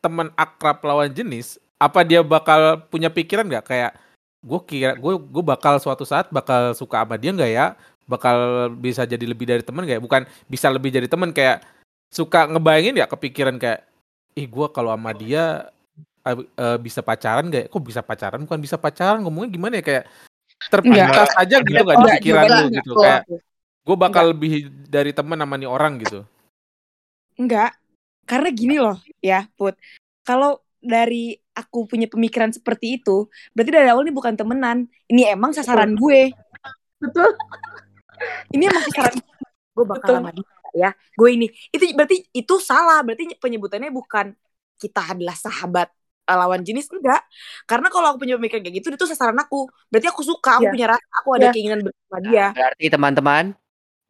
[0.00, 3.92] teman akrab lawan jenis, apa dia bakal punya pikiran nggak kayak
[4.40, 7.66] gue kira gue gue bakal suatu saat bakal suka sama dia nggak ya
[8.08, 11.60] bakal bisa jadi lebih dari teman nggak ya bukan bisa lebih jadi teman kayak
[12.08, 13.84] suka ngebayangin ya kepikiran kayak
[14.32, 15.68] ih gue kalau sama dia
[16.24, 17.72] eh, eh, bisa pacaran nggak ya?
[17.72, 20.04] kok bisa pacaran bukan bisa pacaran ngomongnya gimana ya kayak
[20.72, 23.22] terbatas aja gitu nggak di Enggak, pikiran lu gitu kayak.
[23.80, 26.22] Gue bakal lebih dari teman sama nih orang gitu
[27.40, 27.72] Enggak.
[28.28, 29.72] Karena gini loh, ya, Put.
[30.22, 34.84] Kalau dari aku punya pemikiran seperti itu, berarti dari awal ini bukan temenan.
[35.08, 36.30] Ini emang sasaran gue.
[37.00, 37.32] Betul.
[38.52, 39.16] Ini emang sasaran
[39.76, 40.16] gue bakal Betul.
[40.20, 40.90] sama dia ya.
[41.16, 41.48] Gue ini.
[41.72, 43.00] Itu berarti itu salah.
[43.00, 44.36] Berarti penyebutannya bukan
[44.76, 45.88] kita adalah sahabat
[46.28, 47.24] eh, lawan jenis enggak.
[47.64, 49.64] Karena kalau aku punya pemikiran kayak gitu itu sasaran aku.
[49.88, 50.72] Berarti aku suka, aku Iya.
[50.76, 51.52] punya rasa, aku ada Iya.
[51.56, 52.46] keinginan bersama dia.
[52.52, 53.44] Berarti teman-teman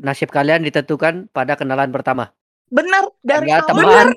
[0.00, 2.32] nasib kalian ditentukan pada kenalan pertama.
[2.72, 3.12] Benar.
[3.20, 4.08] Dari Anda awal, teman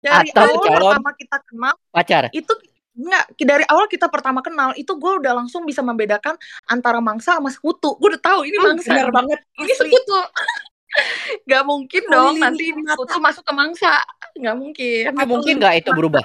[0.00, 2.24] dari atau awal calon pertama kita kenal, pacar.
[2.32, 2.52] itu
[3.00, 6.36] Enggak, dari awal kita pertama kenal itu gue udah langsung bisa membedakan
[6.68, 7.96] antara mangsa sama sekutu.
[7.96, 8.92] Gue udah tahu ini mangsa.
[8.92, 9.40] Bener banget.
[9.56, 10.20] Ini sekutu.
[11.48, 14.04] Gak mungkin Kali dong nanti sekutu masuk ke mangsa.
[14.36, 15.16] Gak mungkin.
[15.16, 16.24] Tapi mungkin nggak itu berubah?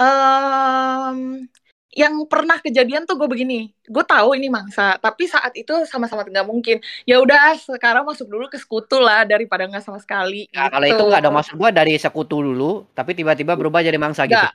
[0.00, 1.44] Em,
[1.92, 6.48] yang pernah kejadian tuh gue begini, gue tahu ini mangsa, tapi saat itu sama-sama nggak
[6.48, 6.80] mungkin.
[7.04, 10.48] Ya udah, sekarang masuk dulu ke sekutu lah daripada nggak sama sekali.
[10.56, 10.96] Nah, kalau gitu.
[10.96, 14.40] itu nggak dong maksud gua dari sekutu dulu, tapi tiba-tiba berubah jadi mangsa gitu.
[14.40, 14.54] Nggak.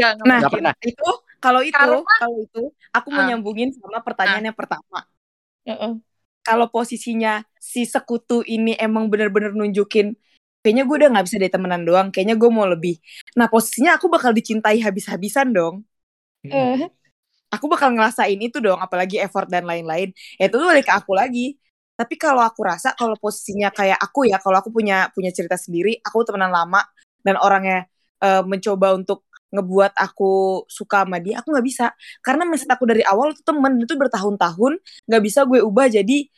[0.00, 0.72] Ya, Nah, pernah.
[0.80, 3.28] itu kalau itu Karena- kalau itu aku mau Ah.
[3.28, 5.04] nyambungin sama pertanyaan yang pertama.
[5.68, 5.92] Heeh.
[6.40, 10.16] Kalau posisinya si sekutu ini emang bener-bener nunjukin
[10.64, 12.96] kayaknya gue udah nggak bisa dari temenan doang, kayaknya gue mau lebih.
[13.36, 15.84] Nah posisinya aku bakal dicintai habis-habisan dong.
[16.46, 16.86] Eh,
[17.48, 20.12] Aku bakal ngerasain itu dong, apalagi effort dan lain-lain.
[20.36, 21.56] Ya itu balik ke aku lagi.
[21.96, 25.96] Tapi kalau aku rasa kalau posisinya kayak aku ya, kalau aku punya punya cerita sendiri,
[26.04, 26.84] aku temenan lama
[27.24, 27.88] dan orangnya
[28.20, 31.96] eh, mencoba untuk ngebuat aku suka sama dia, aku nggak bisa.
[32.20, 34.76] Karena mindset aku dari awal tuh temen itu bertahun-tahun
[35.08, 36.28] nggak bisa gue ubah jadi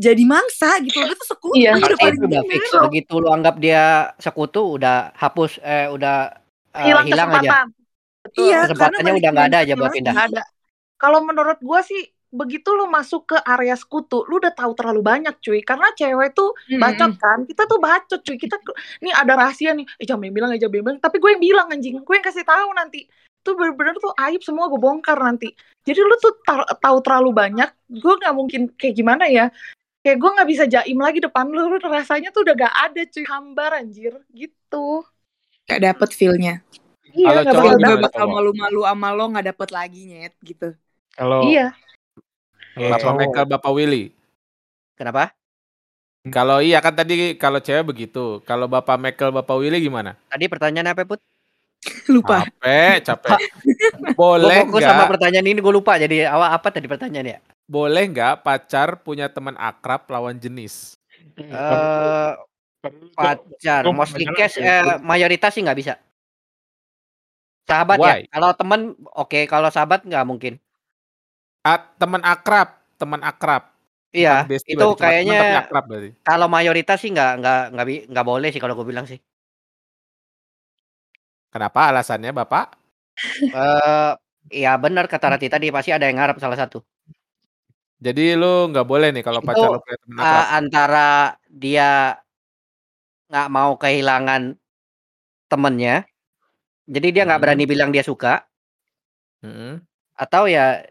[0.00, 1.04] jadi mangsa gitu.
[1.04, 1.60] Dia tuh sekutu.
[1.60, 1.76] Iya.
[1.76, 2.64] udah paling itu udah fix.
[2.88, 6.32] Begitu lu anggap dia sekutu, udah hapus, eh udah
[6.72, 7.68] eh, hilang hilang aja.
[8.30, 8.46] Betul.
[8.46, 10.14] Iya, Kesempatannya udah nggak ada aja buat pindah.
[10.14, 10.42] Ada.
[11.00, 15.34] Kalau menurut gue sih begitu lu masuk ke area sekutu, lu udah tahu terlalu banyak
[15.42, 15.60] cuy.
[15.66, 18.38] Karena cewek tuh bacot kan, kita tuh bacot cuy.
[18.38, 18.56] Kita
[19.02, 21.02] nih ada rahasia nih, eh jangan bilang aja bilang.
[21.02, 23.10] Tapi gue yang bilang anjing, gue yang kasih tahu nanti.
[23.40, 25.50] Itu bener-bener tuh aib semua gue bongkar nanti.
[25.82, 29.50] Jadi lu tuh tar- tahu terlalu banyak, gue nggak mungkin kayak gimana ya.
[30.00, 33.24] Kayak gue nggak bisa jaim lagi depan lu, lu rasanya tuh udah gak ada cuy,
[33.28, 35.04] hambar anjir gitu.
[35.68, 36.64] Gak dapet feel-nya.
[37.10, 40.68] Iya, Kalau cowok bakal bakal malu-malu sama lo gak dapet lagi nyet gitu.
[41.14, 41.74] Kalau Iya.
[42.74, 44.04] kalau Bapak Michael, Bapak Willy.
[44.94, 45.34] Kenapa?
[46.28, 48.44] Kalau iya kan tadi kalau cewek begitu.
[48.44, 50.14] Kalau Bapak Michael, Bapak Willy gimana?
[50.28, 51.20] Tadi pertanyaannya apa, Put?
[52.12, 52.44] Lupa.
[52.44, 53.38] Capek, capek.
[54.20, 55.96] Boleh fokus sama pertanyaan ini, gue lupa.
[55.96, 57.40] Jadi awal apa tadi pertanyaannya?
[57.64, 60.92] Boleh nggak pacar punya teman akrab lawan jenis?
[61.40, 62.30] Eh
[63.16, 65.94] pacar, mostly case, ya, eh, mayoritas sih nggak bisa.
[67.68, 68.04] Sahabat ya.
[68.04, 68.20] Why?
[68.30, 68.80] Kalau temen,
[69.16, 69.40] oke.
[69.48, 70.54] Kalau sahabat nggak mungkin.
[71.60, 73.68] Ah, teman akrab, teman akrab.
[74.10, 76.10] Iya, bestie itu berarti, teman kayaknya akrab berarti.
[76.26, 79.20] kalau mayoritas sih nggak nggak nggak nggak boleh sih kalau gue bilang sih.
[81.50, 82.74] Kenapa alasannya Bapak?
[83.54, 84.10] Eh,
[84.62, 86.82] ya benar kata Rati tadi pasti ada yang ngarep salah satu.
[88.00, 90.56] Jadi lu nggak boleh nih kalau pacar lu punya teman Eh, akrab.
[90.58, 91.08] antara
[91.46, 91.90] dia
[93.30, 94.42] nggak mau kehilangan
[95.46, 96.02] temennya,
[96.90, 98.42] jadi dia nggak berani bilang dia suka,
[99.46, 99.78] Mm-mm.
[100.18, 100.82] atau ya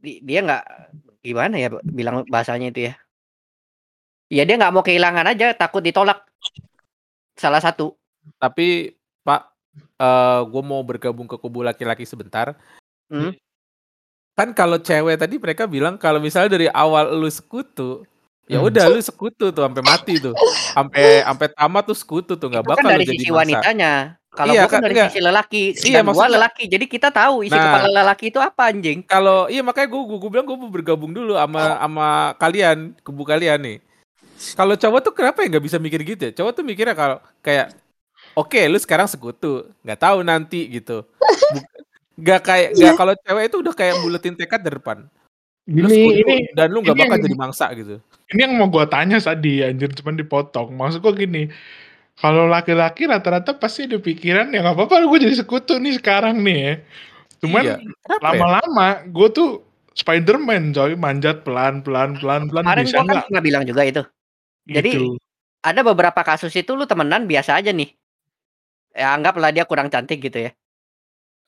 [0.00, 0.64] di- dia nggak
[1.20, 2.94] gimana ya bilang bahasanya itu ya.
[4.32, 6.24] Ya dia nggak mau kehilangan aja, takut ditolak.
[7.36, 7.92] Salah satu.
[8.40, 9.42] Tapi Pak,
[10.00, 12.56] eh gue mau bergabung ke kubu laki-laki sebentar.
[13.12, 13.36] Hmm.
[14.32, 18.08] Kan kalau cewek tadi mereka bilang kalau misalnya dari awal lu sekutu,
[18.50, 18.66] ya Hmm.
[18.66, 20.34] udah lu sekutu tuh sampai mati tuh,
[20.74, 23.92] sampai sampai tamat tuh sekutu tuh nggak kan bakal lu dari jadi sisi wanitanya.
[24.30, 25.08] Kalau Iya, gua kan Kak, dari enggak.
[25.10, 25.62] sisi lelaki.
[25.74, 27.64] Iya, gua maksudnya- lelaki, jadi kita tahu isi Nah.
[27.66, 28.98] kepala lelaki itu apa anjing.
[29.02, 32.08] Kalau iya makanya gue gue bilang gue mau bergabung dulu sama sama
[32.38, 33.76] kalian kubu kalian nih.
[34.54, 36.32] Kalau cowok tuh kenapa ya nggak bisa mikir gitu ya?
[36.32, 37.74] Cowok tuh mikirnya kalau kayak
[38.32, 41.02] oke lu sekarang sekutu, nggak tahu nanti gitu.
[42.20, 44.98] Nggak kayak nggak kalau cewek itu udah kayak buletin tekad dari depan.
[45.68, 48.00] Lu Ini dan lu nggak ini bakal yang- jadi mangsa gitu.
[48.32, 50.72] ini yang mau gua tanya tadi anjir cuman dipotong.
[50.72, 51.52] Maksud gua gini,
[52.16, 56.58] kalau laki-laki rata-rata pasti ada pikiran ya nggak apa-apa gue jadi sekutu nih sekarang nih
[56.58, 56.74] ya.
[57.40, 57.76] Cuman Iya.
[57.80, 58.16] Ya?
[58.18, 59.48] lama-lama gue tuh
[59.90, 63.24] Spiderman coy manjat pelan pelan pelan pelan Kemarin bisa kan nggak?
[63.26, 64.02] pernah bilang juga itu.
[64.64, 65.06] Jadi Gitu.
[65.60, 67.90] ada beberapa kasus itu lu temenan biasa aja nih.
[68.92, 70.50] Ya anggaplah dia kurang cantik gitu ya.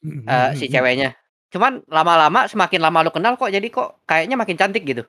[0.02, 1.14] eh, si ceweknya.
[1.52, 5.04] Cuman lama-lama semakin lama lu kenal kok jadi kok kayaknya makin cantik gitu.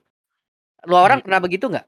[0.83, 1.87] Lu orang pernah begitu nggak?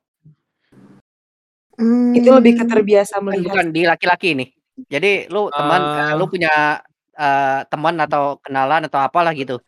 [2.16, 3.52] Itu lebih ke terbiasa Bukan, melihat.
[3.52, 4.50] bukan di laki-laki nih.
[4.88, 6.16] Jadi lu teman Ah.
[6.16, 6.80] lu punya
[7.16, 9.60] eh, teman atau kenalan atau apalah gitu.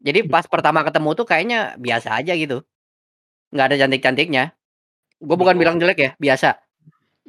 [0.00, 2.64] Jadi pas pertama ketemu tuh kayaknya biasa aja gitu.
[3.52, 4.44] Nggak ada cantik-cantiknya.
[5.20, 6.56] Gue bukan bilang jelek ya, biasa.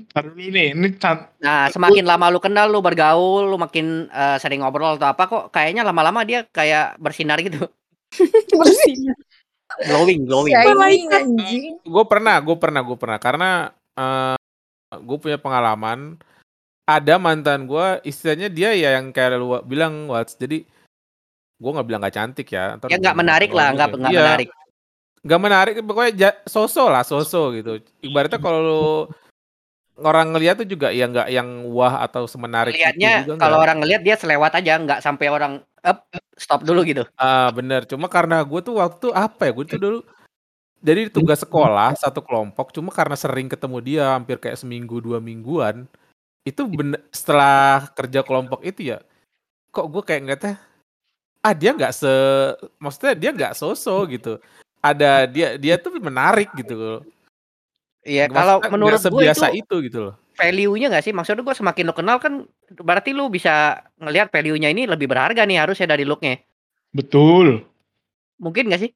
[0.10, 4.38] Taruh dulu nih, ini can- Nah, semakin lama lu kenal, lu bergaul, lu makin eh,
[4.40, 7.68] sering ngobrol atau apa kok kayaknya lama-lama dia kayak bersinar gitu.
[8.60, 9.18] Bersinar.
[9.86, 10.54] Glowing, glowing.
[10.56, 11.62] Shining anjing.
[11.86, 13.50] Gue pernah, gue pernah, gue pernah karena
[14.98, 16.18] gue punya pengalaman.
[16.90, 20.34] Ada mantan gue, istilahnya dia ya yang kayak lu bilang Wats.
[20.34, 20.66] Jadi
[21.60, 22.82] gue nggak bilang nggak cantik ya.
[22.82, 24.00] ntar Ya nggak menarik lah, nggak juga.
[24.02, 24.50] nggak Iya, menarik.
[25.20, 28.84] nggak menarik pokoknya ja- soso lah soso gitu ibaratnya kalau lu
[30.04, 33.78] orang ngeliat tuh juga ya nggak yang wah atau semenarik itu Lihatnya juga kalau orang
[33.84, 37.04] ngelihat dia selewat aja, nggak sampai orang up stop dulu gitu.
[37.20, 37.88] ah bener.
[37.88, 40.00] Cuma karena gue tuh waktu apa ya gue tuh dulu
[40.80, 45.84] jadi tugas sekolah satu kelompok cuma karena sering ketemu dia hampir kayak seminggu dua mingguan
[46.48, 49.04] itu bener setelah kerja kelompok itu ya
[49.76, 50.56] kok gue kayak ngeliatnya
[51.44, 52.12] ah dia nggak se
[52.80, 54.40] maksudnya dia nggak soso gitu.
[54.80, 57.04] Ada dia dia tuh menarik gitu
[58.08, 60.16] Iya, kalau menurut gue itu itu gitu loh.
[60.40, 61.12] value-nya nggak sih?
[61.12, 62.48] Maksudnya gue semakin lu kenal kan
[62.80, 66.40] berarti lu bisa ngelihat value-nya ini lebih berharga nih harusnya dari look-nya.
[66.96, 67.68] betul.
[68.40, 68.92] Mungkin nggak sih?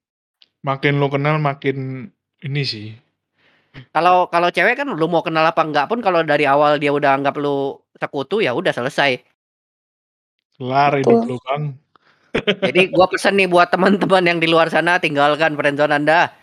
[0.63, 2.07] Makin lo kenal makin
[2.39, 2.87] ini sih.
[3.91, 7.19] Kalau kalau cewek kan lu mau kenal apa enggak pun kalau dari awal dia udah
[7.19, 9.19] anggap lu sekutu ya udah selesai.
[10.55, 11.63] Kelar hidup lo bang.
[12.61, 16.33] Jadi gua pesen nih buat teman-teman yang di luar sana tinggalkan friendzone Anda.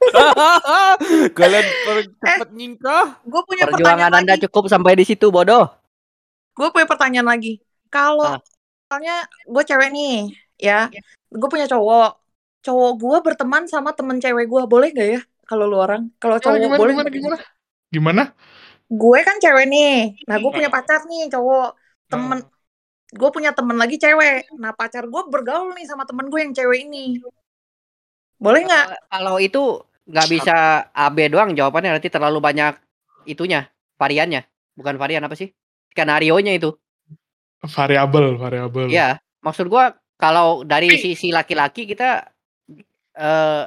[1.38, 3.06] Kalian paling cepet nyingkah.
[3.22, 4.42] Gue punya Perjuangan pertanyaan Anda lagi.
[4.46, 5.68] cukup sampai di situ, bodoh.
[6.52, 7.60] Gue punya pertanyaan lagi.
[7.88, 8.40] Kalau Ah.
[8.86, 10.16] misalnya gue cewek nih,
[10.56, 10.88] ya,
[11.28, 12.10] gue punya cowok.
[12.62, 15.20] Cowok gue berteman sama temen cewek gue, boleh gak ya?
[15.46, 16.92] Kalau lu orang, kalau Gimana, cowok gimana, boleh.
[16.92, 17.36] gimana, gimana?
[17.88, 18.22] Gimana?
[18.86, 19.94] Gue kan cewek nih.
[20.26, 21.70] Nah, gue punya pacar nih, cowok.
[22.06, 22.38] Temen,
[23.08, 24.50] gue punya temen lagi cewek.
[24.58, 27.22] Nah, pacar gue bergaul nih sama temen gue yang cewek ini.
[28.36, 28.84] Boleh nggak?
[28.92, 29.62] Eh, Kalau itu
[30.06, 30.56] nggak bisa
[30.94, 32.78] AB doang jawabannya nanti terlalu banyak
[33.26, 33.66] itunya,
[33.98, 34.46] variannya.
[34.76, 35.50] Bukan varian apa sih?
[35.90, 36.70] Skenario-nya itu.
[37.64, 38.86] Variabel, variabel.
[38.92, 42.28] Iya, maksud gua kalau dari sisi laki-laki kita
[43.16, 43.62] eh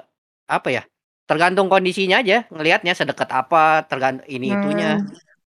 [0.49, 0.86] apa ya?
[1.29, 4.97] Tergantung kondisinya aja, ngelihatnya sedekat apa, tergantung ini itunya.
[4.97, 5.13] Hmm.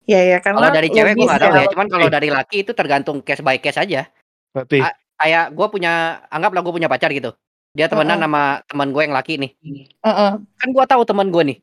[0.08, 1.60] Ya ya karena Kalau dari cewek gua nggak tahu ya.
[1.62, 4.06] ya, cuman kalau dari laki itu tergantung case by case aja.
[4.54, 4.94] Berarti Ah.
[5.20, 5.92] Kayak gua punya
[6.32, 7.36] anggaplah gua punya pacar gitu.
[7.70, 8.26] Dia temenan Heeh.
[8.26, 9.50] sama teman gue yang laki nih.
[10.02, 10.30] Heeh.
[10.58, 11.58] Kan gua tahu teman gue nih.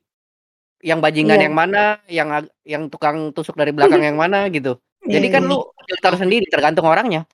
[0.79, 1.45] Yang bajingan Iya.
[1.49, 4.79] yang mana, yang ag- yang tukang tusuk dari belakang yang mana gitu.
[5.03, 5.49] Jadi Iya, kan iya.
[5.51, 7.27] lu filter sendiri tergantung orangnya.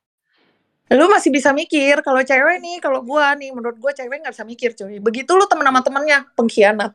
[0.92, 4.46] lu masih bisa mikir kalau cewek nih kalau gua nih menurut gua cewek nggak bisa
[4.46, 6.92] mikir cuy begitu lu temen sama temennya pengkhianat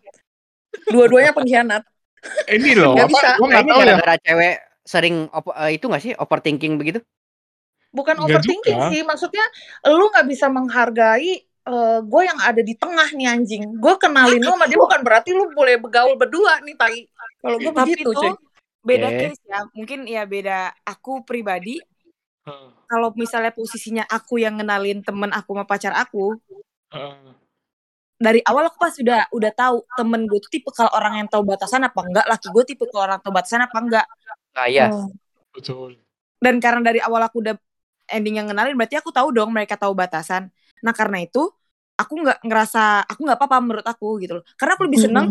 [0.87, 1.83] dua-duanya pengkhianat
[2.55, 3.15] ini loh, Nggak apa?
[3.17, 3.29] bisa.
[3.35, 3.87] Gue Nah, nggak ini tahu ya.
[3.89, 7.01] gara-gara cewek sering op- eh, itu gak sih overthinking begitu?
[7.91, 8.91] bukan Nggak overthinking juga.
[8.93, 9.45] sih maksudnya
[9.89, 14.53] lu nggak bisa menghargai eh, gue yang ada di tengah nih anjing gue kenalin lu
[14.57, 17.05] sama dia bukan berarti lu boleh bergaul berdua nih tai
[17.39, 18.33] kalau gue begitu itu cuy
[18.89, 19.19] beda Oke.
[19.21, 19.61] case ya.
[19.75, 21.83] Mungkin ya beda aku pribadi
[22.49, 26.41] Heeh, kalau misalnya posisinya aku yang ngenalin temen aku sama pacar aku,
[26.89, 27.37] heeh.
[28.17, 31.45] dari awal aku pas udah udah tahu temen gue tuh tipe kalau orang yang tahu
[31.45, 34.07] batasan apa enggak, laki gue tipe kalau orang tahu batasan apa enggak.
[34.57, 34.89] Nah, iya.
[34.89, 35.13] Oh.
[35.53, 36.01] Betul.
[36.41, 37.55] Dan karena dari awal aku udah
[38.09, 40.49] ending yang ngenalin, berarti aku tahu dong mereka tahu batasan.
[40.85, 41.43] Nah karena itu
[41.99, 44.45] aku nggak ngerasa aku nggak apa-apa menurut aku gitu loh.
[44.55, 45.27] Karena aku lebih seneng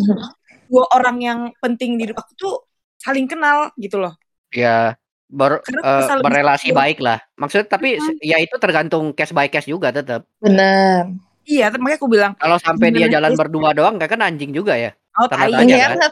[0.67, 2.55] dua orang yang penting di hidup aku tuh
[2.99, 4.13] saling kenal gitu loh.
[4.51, 7.19] Ya ber, eh, lebih berrelasi baik lah.
[7.39, 10.27] Maksudnya tapi ya itu tergantung case by case juga tetap.
[10.43, 11.15] bener
[11.47, 13.39] Iya, tapi makanya aku bilang, Kalau sampai dia jalan yes.
[13.39, 14.91] berdua doang kayak kan anjing juga ya.
[15.15, 16.12] oh tai, tanya, kan?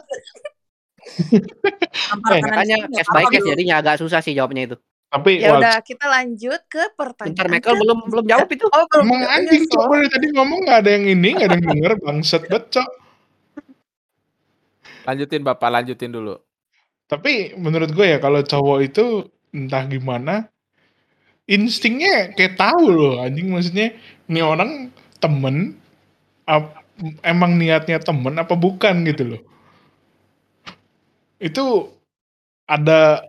[2.32, 3.52] Eh, Makanya case by case dulu.
[3.54, 4.76] jadinya agak susah sih jawabnya itu.
[5.06, 8.66] Tapi ya udah kita lanjut ke Bentar pertanyaan Michael ke- belum belum jawab itu.
[8.66, 9.70] oh belum emang anjing so.
[9.78, 12.88] cok dari tadi ngomong nggak ada yang ini, nggak ada yang denger bangset bet cok.
[15.06, 16.34] Lanjutin Bapak, lanjutin dulu.
[17.06, 20.50] Tapi menurut gue ya kalau cowok itu entah gimana
[21.46, 23.94] instingnya kayak tahu loh anjing maksudnya
[24.26, 24.90] ini orang
[25.22, 25.78] temen
[26.50, 26.82] ap-
[27.22, 29.40] emang niatnya temen apa bukan gitu loh.
[31.38, 31.94] Itu
[32.66, 33.22] ada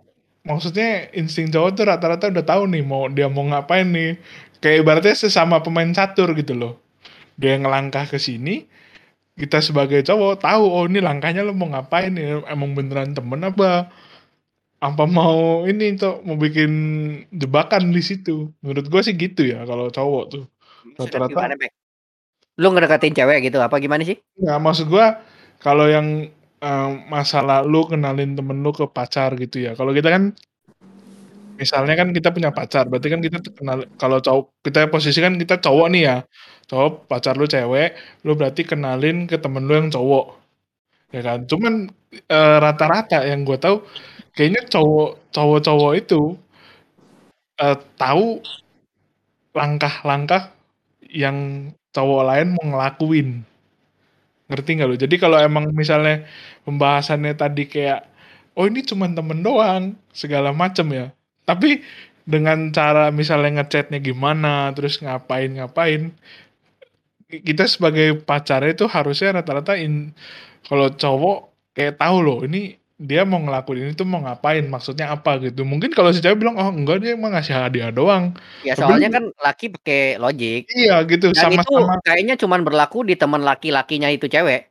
[0.48, 4.16] maksudnya insting cowok tuh rata-rata udah tahu nih mau dia mau ngapain nih.
[4.58, 6.80] Kayak ibaratnya sesama pemain catur gitu loh.
[7.38, 8.66] Dia ngelangkah ke sini,
[9.38, 13.86] kita sebagai cowok tahu oh ini langkahnya lo mau ngapain nih emang beneran temen apa
[14.82, 16.70] apa mau ini tuh mau bikin
[17.30, 20.44] jebakan di situ menurut gue sih gitu ya kalau cowok tuh
[20.98, 21.70] Rata-rata-?
[22.58, 24.18] Lu ngedeketin cewek gitu apa gimana sih?
[24.42, 25.06] nggak maksud gue
[25.62, 26.26] kalau yang
[26.62, 29.72] eh, masalah lu kenalin temen lu ke pacar gitu ya.
[29.78, 30.22] Kalau kita kan
[31.58, 35.86] misalnya kan kita punya pacar berarti kan kita kenal kalau cowok kita posisikan kita cowok
[35.92, 36.16] nih ya.
[36.70, 40.26] Cowok pacar lu cewek lu berarti kenalin ke temen lu yang cowok.
[41.14, 41.38] Ya kan?
[41.50, 43.82] Cuman eh, rata-rata yang gue tahu
[44.36, 46.20] kayaknya cowok cowok-cowok itu
[47.60, 48.40] eh, tahu
[49.56, 50.52] langkah-langkah
[51.08, 53.28] yang cowok lain mau ngelakuin
[54.48, 56.24] ngerti nggak lo jadi kalau emang misalnya
[56.66, 57.98] pembahasannya tadi kayak
[58.58, 59.84] oh ini cuman temen doang
[60.22, 61.06] segala macem ya.
[61.48, 61.68] Tapi
[62.28, 66.12] dengan cara misalnya ngechatnya gimana terus ngapain ngapain
[67.28, 70.16] kita sebagai pacarnya itu harusnya rata-rata in
[70.66, 71.36] kalau cowok
[71.76, 75.94] kayak tahu loh ini dia mau ngelakuin ini tuh mau ngapain maksudnya apa gitu mungkin
[75.94, 78.34] kalau si cewek bilang oh enggak dia emang ngasih hadiah doang
[78.66, 80.66] Ya Tapi soalnya kan laki pakai logik.
[80.74, 84.66] iya gitu Dan itu sama-sama kayaknya cuman berlaku di teman laki-lakinya itu cewek.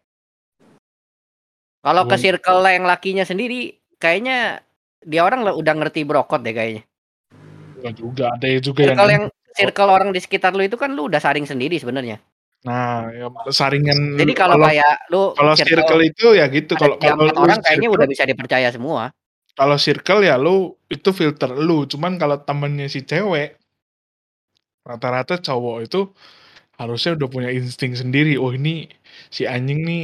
[1.87, 4.59] Kalau ke circle yang lakinya sendiri, kayaknya
[5.07, 6.83] dia orang udah ngerti brokot deh kayaknya.
[7.79, 11.07] Enggak juga ada juga yang Circle yang circle orang di sekitar lu itu kan lu
[11.07, 12.19] udah saring sendiri sebenarnya.
[12.65, 17.61] Nah ya, saringan Jadi kalau kayak lu kalau circle itu ya gitu kalau kalau orang
[17.61, 19.13] kayaknya circle- udah bisa dipercaya semua.
[19.57, 21.89] kalau circle ya lu itu filter lu.
[21.89, 23.57] Cuman kalau temennya si cewek
[24.85, 26.01] rata-rata cowok itu
[26.77, 28.37] harusnya udah punya insting sendiri.
[28.37, 28.85] Oh ini
[29.33, 30.03] si anjing nih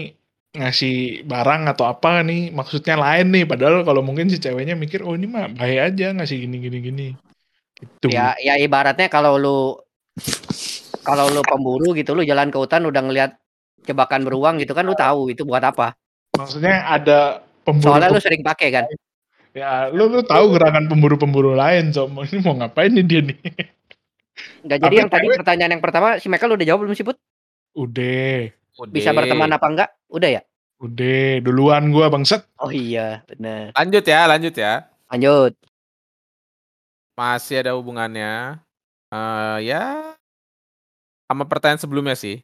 [0.53, 3.45] ngasih barang atau apa nih maksudnya lain nih.
[3.45, 7.07] Padahal kalau mungkin si ceweknya mikir oh ini mah baik aja ngasih gini gini gini.
[7.77, 8.09] Gitu.
[8.09, 9.59] Ya ya ibaratnya kalau lu
[11.03, 13.31] kalau lu pemburu gitu lu jalan ke hutan udah ngelihat
[13.83, 15.93] jebakan beruang gitu kan lu tahu itu buat apa.
[16.33, 18.85] Maksudnya ada pemburu Soalnya lu sering pakai kan.
[19.53, 23.37] ya lu lu tahu gerakan pemburu-pemburu lain so ini mau ngapain nih dia nih
[24.65, 27.21] Enggak Tapi jadi yang tadi pertanyaan yang pertama si Michael udah jawab belum sih Put?
[27.77, 28.49] udah
[28.89, 29.89] Bisa berteman apa enggak?
[30.09, 30.41] Udah ya?
[30.81, 33.71] udah duluan gua bangset Oh iya, benar.
[33.77, 34.89] Lanjut ya, lanjut ya.
[35.13, 35.53] Lanjut.
[37.13, 38.57] Masih ada hubungannya.
[39.13, 40.12] Eh ya
[41.33, 42.39] sama pertanyaan sebelumnya sih.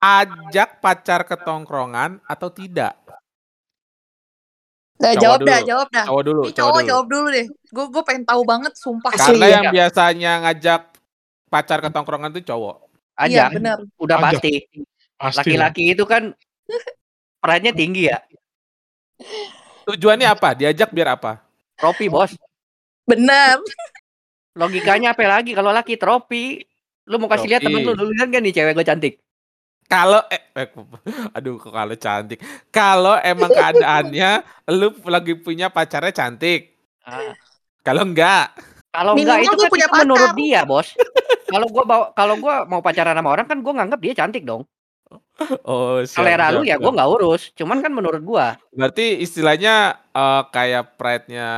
[0.00, 2.98] Ajak pacar ke tongkrongan atau tidak?
[5.00, 5.68] Cowok jawab dah, dulu.
[5.68, 6.04] jawab dah.
[6.04, 6.88] Cowok dulu, Ini cowok cowok dulu.
[6.90, 7.46] jawab dulu deh.
[7.72, 9.12] Gue gue pengen tahu banget, sumpah.
[9.16, 9.52] Asli Karena ya.
[9.56, 10.82] yang biasanya ngajak
[11.48, 12.76] pacar ke tongkrongan tuh cowok.
[13.24, 13.56] Iya Aja.
[13.56, 13.78] benar.
[13.96, 14.24] Udah Ajak.
[14.40, 14.52] pasti.
[15.20, 16.32] Laki-laki itu kan
[17.40, 18.20] pride-nya tinggi ya.
[19.88, 20.52] Tujuannya apa?
[20.56, 21.40] Diajak biar apa?
[21.76, 22.36] Trofi, Bos.
[23.08, 23.60] Benar.
[24.56, 26.60] Logikanya apa lagi kalau laki trofi?
[27.08, 28.00] Lu mau kasih lihat temen lu, Trofi.
[28.04, 29.14] lu lihat gak nih cewek gue cantik?
[29.90, 30.70] Kalau eh, eh,
[31.34, 32.38] aduh kok kalau cantik.
[32.70, 34.30] Kalau emang keadaannya
[34.70, 36.78] lu lagi punya pacarnya cantik.
[37.02, 37.34] Ah.
[37.82, 38.54] Kalau enggak,
[38.94, 40.94] Kalau enggak itu kan punya itu menurut dia, Bos.
[41.50, 44.62] kalau gua bawa kalau gua mau pacaran sama orang kan gua nganggap dia cantik dong.
[45.66, 47.50] oh siap, Selera lu ya gua nggak urus.
[47.58, 51.50] Cuman kan menurut gua Berarti istilahnya eh, kayak pride-nya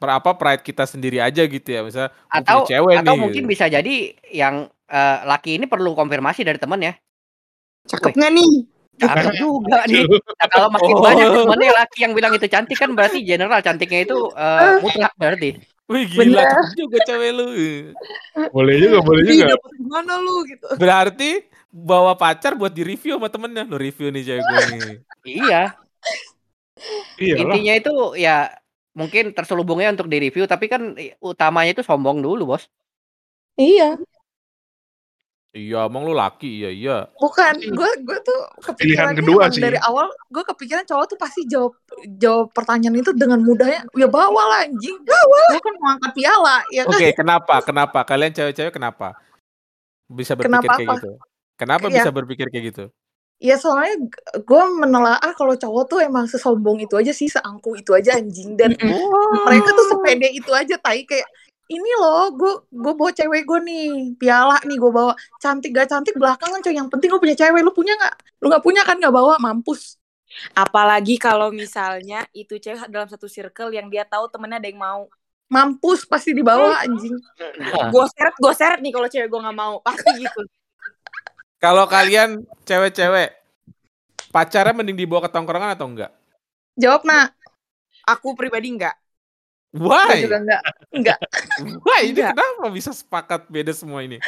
[0.00, 1.80] apa pride kita sendiri aja gitu ya.
[1.84, 3.20] Misalnya atau cewek atau nih.
[3.20, 3.50] mungkin gitu.
[3.52, 3.94] bisa jadi
[4.32, 6.92] yang eh, laki ini perlu konfirmasi dari temen ya.
[7.84, 8.52] Cakep nggak nih?
[8.94, 10.04] Cakep juga nih.
[10.08, 11.02] Nah, kalau makin Oh.
[11.02, 15.50] banyak temennya laki yang bilang itu cantik kan berarti general cantiknya itu eh, mutlak berarti.
[15.84, 16.64] Wih gila Bener.
[16.80, 17.44] juga cewek lu.
[18.56, 20.64] boleh juga boleh juga gimana lu gitu.
[20.80, 23.68] Berarti bawa pacar buat di review sama temennya.
[23.68, 24.80] Lo review nih cewek gue nih.
[25.28, 25.62] Iya.
[27.20, 28.36] iyalah Intinya itu ya
[28.94, 32.70] mungkin terselubungnya untuk di review tapi kan utamanya itu sombong dulu, Bos.
[33.58, 33.98] Iya.
[35.54, 36.96] Iya, emang lu laki, iya iya.
[37.14, 38.40] Bukan, gue gue tuh
[38.74, 39.62] Pilihan kepikirannya kedua sih.
[39.62, 41.78] dari awal gue kepikiran cowok tuh pasti jawab
[42.18, 45.20] jawab pertanyaan itu dengan mudahnya ya bawa lah anjing gue
[45.62, 47.54] kan mau angkat piala ya kan Oke, kenapa?
[47.62, 47.98] Kenapa?
[48.02, 49.14] Kalian cewek-cewek kenapa?
[50.10, 50.96] Bisa berpikir Kenapa kayak apa?
[50.98, 51.10] gitu?
[51.54, 51.94] Kenapa Iya.
[52.02, 52.84] bisa berpikir kayak gitu?
[53.42, 54.08] Ya soalnya
[54.40, 58.56] gue menelaah kalau cowok tuh emang sesombong itu aja sih seangku itu aja anjing.
[58.56, 58.78] Dan
[59.44, 61.28] mereka tuh sepede itu aja tai kayak
[61.64, 63.84] ini loh gue gue bawa cewek gue nih
[64.20, 65.12] piala nih gue bawa.
[65.40, 67.60] Cantik gak cantik belakangan coy yang penting gue punya cewek.
[67.64, 68.14] Lu punya nggak?
[68.40, 69.96] Lu nggak punya kan nggak bawa mampus.
[70.56, 75.04] Apalagi kalau misalnya itu cewek dalam satu circle yang dia tahu temennya ada yang mau.
[75.54, 77.14] mampus pasti dibawa anjing.
[77.92, 79.78] Gue seret, gue seret nih kalau cewek gue nggak mau.
[79.84, 80.42] Pasti gitu.
[81.62, 83.32] Kalau kalian cewek-cewek
[84.34, 86.10] pacarnya mending dibawa ke tongkrongan atau enggak?
[86.74, 87.30] jawab nak
[88.04, 88.96] Aku pribadi enggak.
[89.74, 90.22] Why?
[90.22, 90.62] juga enggak
[90.94, 91.18] enggak
[91.88, 92.12] Why?
[92.12, 92.30] Ini Enggak.
[92.36, 94.20] kenapa bisa sepakat beda semua ini?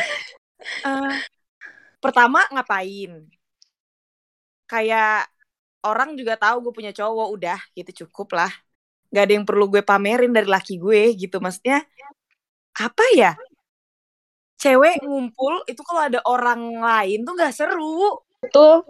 [0.82, 1.14] Eh,
[2.00, 3.28] pertama ngapain?
[4.66, 5.30] Kayak
[5.86, 8.52] orang juga tahu gue punya cowok udah gitu cukup lah.
[9.14, 11.86] Gak ada yang perlu gue pamerin dari laki gue gitu maksudnya.
[12.74, 13.38] Apa ya?
[14.56, 18.20] Cewek ngumpul itu kalau ada orang lain tuh nggak seru.
[18.52, 18.84] tuh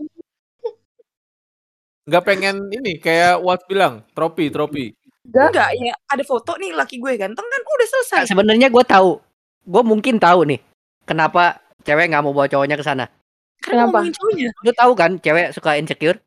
[2.07, 4.95] Nggak pengen ini kayak Wat bilang, tropi, tropi.
[5.27, 8.21] Enggak ya ada foto nih laki gue ganteng kan udah selesai.
[8.23, 9.19] Nah, sebenarnya gue tahu,
[9.67, 10.63] gue mungkin tahu nih
[11.03, 13.11] kenapa cewek nggak mau bawa cowoknya ke sana.
[13.59, 14.07] Kenapa?
[14.07, 14.55] cowoknya.
[14.63, 16.23] Lu tahu kan cewek suka insecure?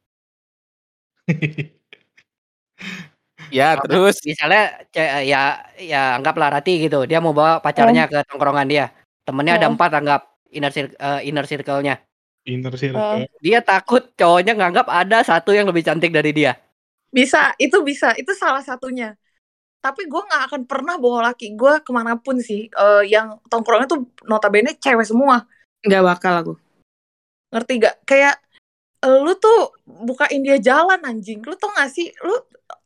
[3.50, 8.68] Ya, terus misalnya ce- ya ya anggaplah Rati gitu, dia mau bawa pacarnya ke tongkrongan
[8.70, 8.94] dia.
[9.30, 9.78] Temennya ada Oh.
[9.78, 12.02] empat anggap inner cir- eh, inner circle-nya.
[12.42, 16.58] inner circle Dia takut cowoknya nganggap ada satu yang lebih cantik dari dia.
[17.10, 19.14] bisa itu bisa itu salah satunya
[19.80, 23.86] tapi gue nggak akan pernah bawa laki gue ke mana pun sih Eh, yang tongkrongnya
[23.88, 25.46] tuh notabene cewek semua
[25.82, 26.54] Enggak bakal aku.
[27.50, 28.36] ngerti gak kayak
[29.02, 32.34] lu tuh bukain dia jalan anjing lu tau gak sih lu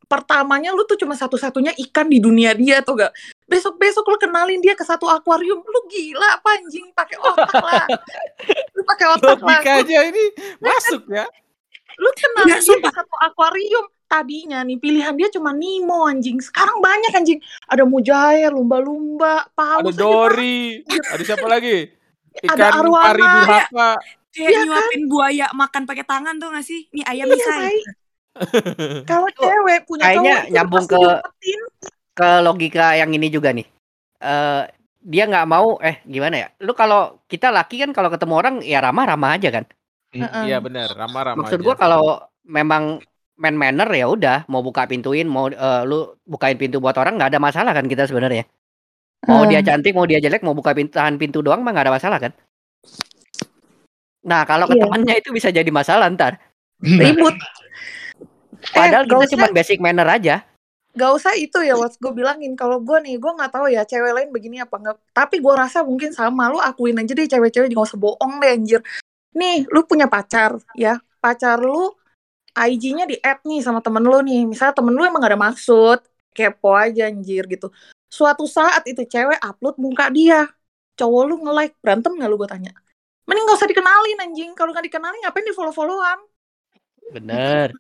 [0.06, 3.12] pertamanya lu tuh cuma satu-satunya ikan di dunia dia tuh gak
[3.54, 7.86] besok besok lu kenalin dia ke satu akuarium lu gila apa anjing pakai otak lah
[8.72, 10.26] lu pakai otak lah logikanya ini
[10.58, 11.26] masuk ya.
[11.96, 16.78] lu kenalin Nggak, dia ke satu akuarium tadinya nih pilihan dia cuma Nemo anjing sekarang
[16.78, 21.90] banyak anjing ada mujair lumba-lumba Ada paus aja Dory, ada siapa lagi?
[22.34, 23.06] Ada Ikan arwana.
[23.06, 23.90] pari durhaka.
[24.34, 26.90] Kayak Iya nyuapin buaya makan pakai tangan tuh gak sih?
[26.90, 27.46] Nih ayam Iya.
[27.46, 27.78] Tai.
[29.06, 31.62] kalau cewek punya kayaknya nyambung ke- diumpetin.
[32.14, 33.66] Ke logika yang ini juga nih.
[34.22, 34.64] Eh
[35.04, 36.48] dia nggak mau eh gimana ya?
[36.64, 39.66] Lu kalau kita laki kan kalau ketemu orang ya ramah-ramah aja kan.
[40.14, 41.42] Iya benar, ramah-ramah.
[41.44, 41.66] Maksud aja.
[41.66, 42.04] gua kalau
[42.46, 43.02] memang
[43.34, 47.34] man manner ya udah mau buka pintuin mau eh, lu bukain pintu buat orang nggak
[47.34, 48.46] ada masalah kan kita sebenarnya.
[49.26, 49.68] Mau dia Hmm.
[49.74, 52.32] cantik mau dia jelek mau buka pintu tahan pintu doang mah nggak ada masalah kan.
[54.24, 54.88] Nah, kalau ke Iya.
[54.88, 56.40] temannya itu bisa jadi masalah ntar.
[56.80, 57.36] Ribut.
[58.72, 60.44] Padahal eh, kita cuma basic manner aja.
[60.94, 61.98] Gak usah itu ya, Wats.
[61.98, 64.98] Gue bilangin, kalau gue nih, gue nggak tahu ya cewek lain begini apa enggak.
[65.12, 66.54] Tapi gue rasa mungkin sama.
[66.54, 68.82] Lu akuin aja deh cewek-cewek, gak usah bohong deh anjir.
[69.34, 71.02] Nih, lu punya pacar, ya.
[71.18, 71.92] Pacar lu,
[72.54, 74.46] IG-nya di add nih sama temen lu nih.
[74.46, 76.00] Misalnya temen lu emang gak ada maksud,
[76.32, 77.74] kepo aja anjir gitu.
[78.14, 80.46] Suatu saat itu cewek upload muka dia.
[80.94, 82.72] Cowok lu nge-like, berantem gak lu gue tanya?
[83.26, 84.52] Mending gak usah dikenalin anjing.
[84.54, 86.20] Kalau gak dikenalin ngapain di follow-followan?
[87.10, 87.74] Bener.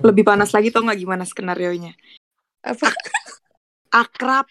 [0.00, 1.92] Lebih panas lagi tau nggak gimana skenario nya?
[2.60, 2.88] Apa?
[4.02, 4.46] Akrab.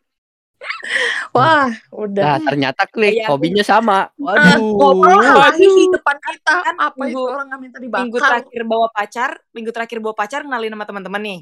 [1.32, 2.36] Wah, udah.
[2.36, 4.12] Nah, ternyata klik aku- hobinya sama.
[4.12, 4.60] Ah, Waduh.
[4.60, 6.56] ngobrol lagi di depan kita.
[6.68, 8.28] Kan Apa itu minggu- orang nggak minta Minggu dibakar?
[8.44, 11.40] terakhir bawa pacar, minggu terakhir bawa pacar kenalin sama teman-teman nih.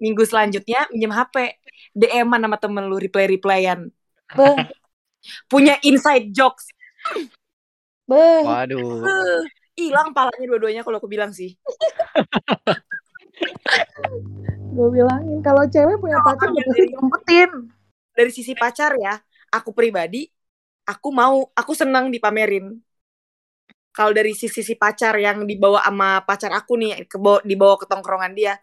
[0.00, 1.34] Minggu selanjutnya minjem HP,
[1.92, 3.92] DM-an sama temen lu, reply-replyan.
[4.32, 4.56] Beh,
[5.52, 6.72] Punya inside jokes.
[8.08, 8.42] beh.
[8.42, 9.04] Waduh.
[9.90, 11.58] Hilang palanya dua-duanya kalau aku bilang sih.
[14.72, 17.50] Gue bilangin kalau cewek punya Kalau pacar udah pasti dari- diumpetin.
[18.12, 19.16] Dari sisi pacar ya,
[19.52, 20.28] aku pribadi,
[20.84, 22.76] aku mau, aku senang dipamerin.
[23.92, 28.32] Kalau dari sisi si pacar yang dibawa sama pacar aku nih, ke dibawa ke tongkrongan
[28.32, 28.56] dia,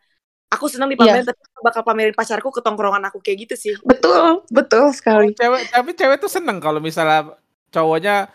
[0.49, 3.73] aku senang dipamerin, tapi aku bakal pamerin pacarku ke tongkrongan aku kayak gitu sih.
[3.85, 5.33] Betul, betul sekali.
[5.37, 7.37] Cewek, tapi cewek tuh seneng kalau misalnya
[7.69, 8.29] cowoknya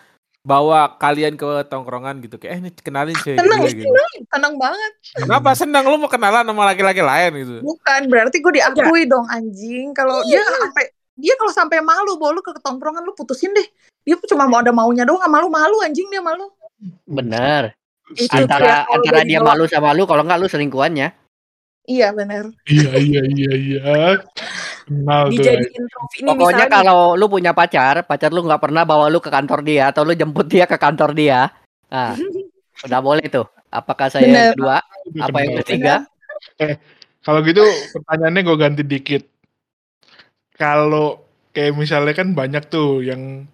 [0.44, 3.88] bawa kalian ke tongkrongan gitu kayak eh ini kenalin Seneng, gue gitu.
[3.88, 4.92] seneng, seneng banget.
[5.16, 7.54] Kenapa seneng lu mau kenalan sama laki-laki lain gitu?
[7.64, 9.96] Bukan berarti gue diakui dong anjing.
[9.96, 13.64] Kalau dia sampai dia kalau sampai malu bawa lu ke tongkrongan lu putusin deh.
[14.04, 16.52] Dia cuma mau ada maunya doang, nggak malu-malu anjing dia malu.
[17.08, 17.72] Bener.
[18.12, 21.08] Itu ya, Antara antara dia malu sama lu, kalau enggak lu selingkuhannya.
[21.88, 22.52] Iya benar.
[22.68, 23.92] Iya iya iya iya.
[24.84, 25.32] Tuh.
[25.32, 29.16] Dijadiin trofi ini Pokoknya misalnya kalau lu punya pacar, pacar lu nggak pernah bawa lu
[29.16, 31.48] ke kantor dia atau lu jemput dia ke kantor dia.
[31.88, 32.12] Nah,
[32.86, 33.48] udah boleh tuh.
[33.72, 34.36] Apakah saya Bener.
[34.36, 34.76] yang kedua?
[35.24, 35.94] Apa yang ketiga?
[37.24, 37.64] Kalau gitu
[37.96, 39.22] pertanyaannya gue ganti dikit.
[40.54, 41.24] Kalau
[41.56, 43.48] kayak misalnya kan banyak tuh yang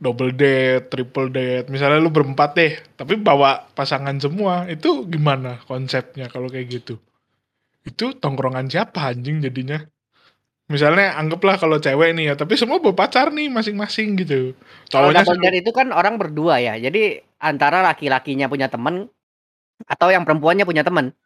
[0.00, 1.68] double date, triple date.
[1.68, 4.64] Misalnya lu berempat deh, tapi bawa pasangan semua.
[4.66, 6.96] Itu gimana konsepnya kalau kayak gitu?
[7.84, 9.78] Itu tongkrongan siapa anjing jadinya?
[10.68, 14.52] Misalnya anggaplah kalau cewek nih ya, tapi semua bawa pacar nih masing-masing gitu.
[14.92, 16.76] Kalau Cowoknya double date itu kan orang berdua ya.
[16.76, 19.08] Jadi antara laki-lakinya punya temen
[19.88, 21.16] atau yang perempuannya punya temen.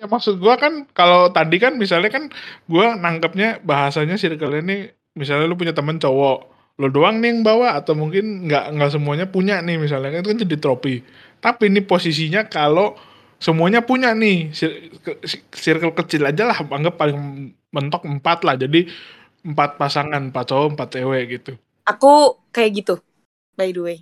[0.00, 2.32] Ya maksud gua kan kalau tadi kan misalnya kan
[2.72, 6.38] gua nangkepnya bahasanya circle ini misalnya lu punya temen cowok,
[6.80, 10.40] lu doang nih yang bawa atau mungkin nggak nggak semuanya punya nih misalnya itu kan
[10.40, 11.04] jadi tropi.
[11.44, 12.96] Tapi ini posisinya kalau
[13.36, 14.50] semuanya punya nih
[15.52, 18.88] circle kecil aja lah anggap paling mentok empat lah jadi
[19.46, 21.52] empat pasangan empat cowok empat cewek gitu.
[21.86, 22.94] aku kayak gitu,
[23.54, 23.98] by the way.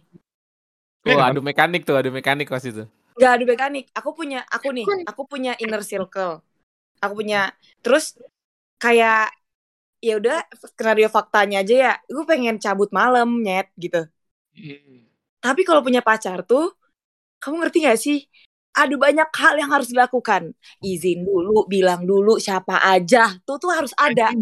[1.05, 1.37] Tuh Iya kan?
[1.37, 2.89] adu mekanik tuh, adu mekanik pas itu.
[3.21, 3.85] Gak ada mekanik.
[3.95, 6.41] Aku punya, aku nih, aku punya inner circle.
[7.05, 7.53] Aku punya,
[7.85, 8.17] terus
[8.81, 9.31] kayak
[10.01, 10.39] ya udah
[10.73, 11.93] skenario faktanya aja ya.
[12.09, 14.09] Gue pengen cabut malam nyet gitu.
[15.45, 16.73] Tapi kalau punya pacar tuh,
[17.43, 18.19] kamu ngerti gak sih?
[18.75, 20.51] Ada banyak hal yang harus dilakukan.
[20.83, 23.39] Izin dulu, bilang dulu siapa aja.
[23.47, 24.35] Tuh tuh harus ada.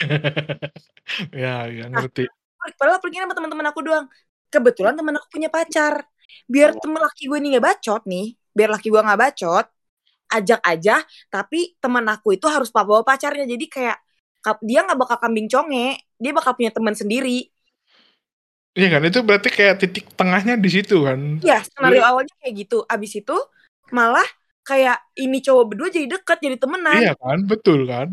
[1.42, 2.30] ya ya ngerti.
[2.78, 4.06] Padahal pergi sama teman-teman aku doang.
[4.46, 6.06] Kebetulan teman aku punya pacar.
[6.46, 8.38] Biar temen laki gue nih gak bacot nih.
[8.54, 9.66] Biar laki gue gak bacot.
[10.30, 11.02] Ajak aja.
[11.26, 13.42] Tapi teman aku itu harus bawa pacarnya.
[13.42, 13.98] Jadi kayak
[14.62, 15.98] dia gak bakal kambing conge.
[16.14, 17.50] Dia bakal punya teman sendiri.
[18.70, 21.42] Iya kan itu berarti kayak titik tengahnya di situ kan.
[21.42, 22.86] Ya skenario awalnya kayak gitu.
[22.86, 23.34] Abis itu
[23.90, 24.26] malah
[24.64, 26.38] kayak ini cowok berdua jadi deket.
[26.42, 27.00] Jadi temenan.
[27.00, 28.08] Iya kan betul kan.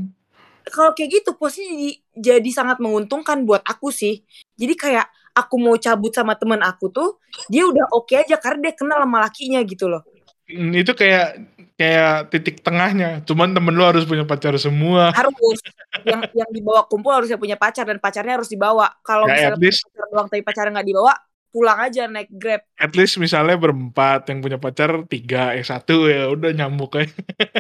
[0.68, 1.92] kalau kayak gitu posisi jadi,
[2.36, 4.20] jadi sangat menguntungkan buat aku sih.
[4.60, 8.74] Jadi kayak aku mau cabut sama temen aku tuh, dia udah oke aja karena dia
[8.76, 10.04] kenal sama lakinya gitu loh.
[10.48, 11.44] Hmm, itu kayak
[11.78, 13.22] kayak titik tengahnya.
[13.28, 15.14] Cuman temen lu harus punya pacar semua.
[15.14, 15.62] Harus
[16.08, 18.90] yang yang dibawa kumpul harusnya punya pacar dan pacarnya harus dibawa.
[19.06, 21.14] Kalau Ya, misalnya least pacar doang tapi pacarnya nggak dibawa,
[21.50, 22.62] pulang aja naik grab.
[22.74, 27.12] at least misalnya berempat yang punya pacar tiga eh satu ya udah nyambuk aja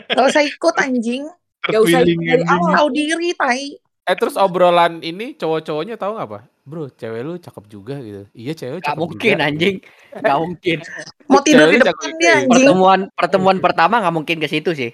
[0.09, 1.23] Gak usah ikut anjing.
[1.63, 2.71] Gak usah terpilih dari awal.
[2.73, 3.75] Tahu diri, tai.
[4.03, 6.39] Eh terus obrolan ini cowok-cowoknya tahu nggak apa?
[6.63, 8.23] Bro, cewek lu cakep juga gitu.
[8.31, 9.45] Iya cewek Gak cakep mungkin juga.
[9.45, 9.75] anjing.
[10.13, 10.77] Gak mungkin.
[11.25, 12.51] Mau tidur di depan dia anjing.
[12.53, 14.91] Pertemuan pertemuan pertama nggak mungkin ke situ sih.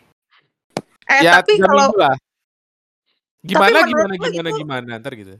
[1.03, 1.93] Eh Ya, tapi kalau.
[3.43, 5.35] Gimana menurut gimana gimana itu- gimana ntar gitu.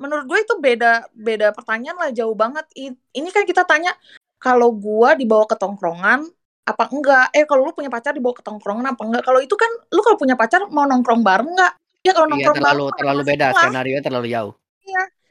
[0.00, 2.64] Menurut gue itu beda beda pertanyaan lah jauh banget.
[3.12, 3.92] Ini kan kita tanya
[4.40, 6.24] kalau gua dibawa ke tongkrongan
[6.64, 7.28] apa enggak?
[7.36, 9.22] Eh kalau lu punya pacar dibawa ke tongkrongan apa enggak?
[9.28, 11.76] Kalau itu kan lu kalau punya pacar mau nongkrong bareng enggak?
[12.00, 13.60] Ya kalau Iya nongkrong terlalu bareng terlalu beda lah.
[13.60, 14.54] skenario terlalu jauh.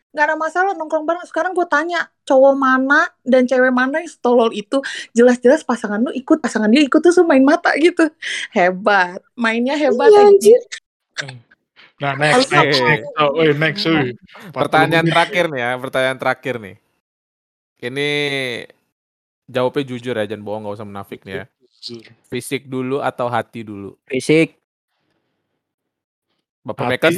[0.09, 4.49] nggak ada masalah nongkrong bareng sekarang gue tanya cowok mana dan cewek mana yang setolol
[4.49, 4.81] itu
[5.13, 8.09] jelas-jelas pasangan lu ikut pasangan dia ikut tuh main mata gitu
[8.49, 10.61] hebat mainnya hebat Iya, anjir.
[11.99, 13.07] Nah, next, next, next.
[13.19, 13.83] Oh, wait, next.
[13.83, 14.15] 40
[14.55, 16.75] Pertanyaan terakhir nih ya, pertanyaan terakhir nih.
[17.79, 18.09] Ini
[19.51, 21.45] jawabnya jujur ya, jangan bohong, nggak usah menafik nih ya.
[22.31, 23.99] Fisik dulu atau hati dulu?
[24.07, 24.55] Fisik.
[26.63, 27.09] Bapak Hati, Meka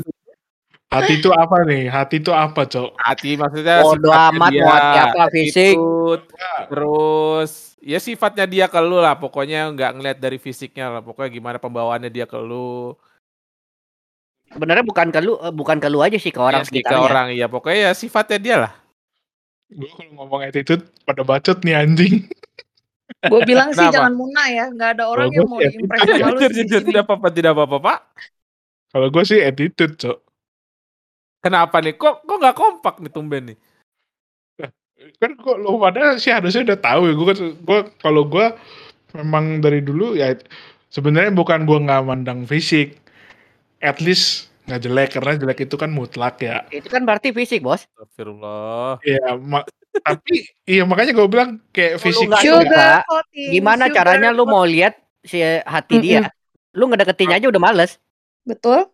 [0.92, 1.84] hati itu apa nih?
[1.90, 2.94] Hati itu apa, Cok?
[3.00, 5.76] hati maksudnya Bodo sifatnya amat dia, hati apa, fisik.
[5.78, 6.24] attitude,
[6.70, 7.52] terus
[7.82, 12.14] ya sifatnya dia ke lu lah pokoknya nggak ngeliat dari fisiknya lah pokoknya gimana pembawaannya
[12.14, 12.94] dia ke lu
[14.52, 16.96] Sebenarnya bukan ke lu, eh, bukan ke lu aja sih ke orang Ya sih, ke
[16.96, 18.74] orang iya pokoknya ya sifatnya dia lah
[19.72, 22.28] Gue kalau ngomong attitude pada bacot nih anjing.
[23.32, 26.36] gue bilang sih jangan muna ya nggak ada orang Kalau yang mau diimpress attitude sama
[26.36, 28.00] lu jujur tidak apa-apa tidak apa-apa pak
[28.92, 30.18] Kalau gue sih attitude, Cok.
[31.40, 33.58] kenapa nih kok kok nggak kompak nih tumben nih
[35.18, 37.14] Kan kok lo pada sih harusnya udah tahu ya.
[37.18, 38.46] Gue gue kalau gue
[39.18, 40.38] memang dari dulu ya
[40.94, 43.01] sebenarnya bukan gue nggak mandang fisik.
[43.82, 46.64] At least nggak jelek karena jelek itu kan mutlak ya.
[46.70, 47.90] Itu kan berarti fisik, Bos.
[47.98, 53.96] Astagfirullah Iya, ma- tapi iya makanya gue bilang kayak fisik suka, Sugar coating, Gimana sugar
[54.08, 56.32] caranya lu mau lihat si hati dia?
[56.72, 58.00] Lu ngedeketin aja udah males.
[58.42, 58.90] betul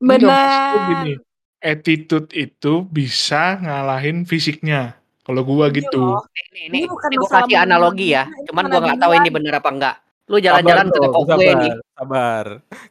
[0.00, 1.20] gini, Benar.
[1.60, 4.96] attitude itu bisa ngalahin fisiknya.
[5.24, 6.16] Kalau gua Ini gitu.
[6.16, 8.24] Nih, nih, Ini nih, bukan nih gua kasih analogi ya.
[8.26, 9.96] ini Cuman gua nggak tahu ini bener apa enggak.
[10.30, 11.72] Lu jalan-jalan ke Sabar, toko Bro, kue sabar, nih.
[11.98, 12.44] sabar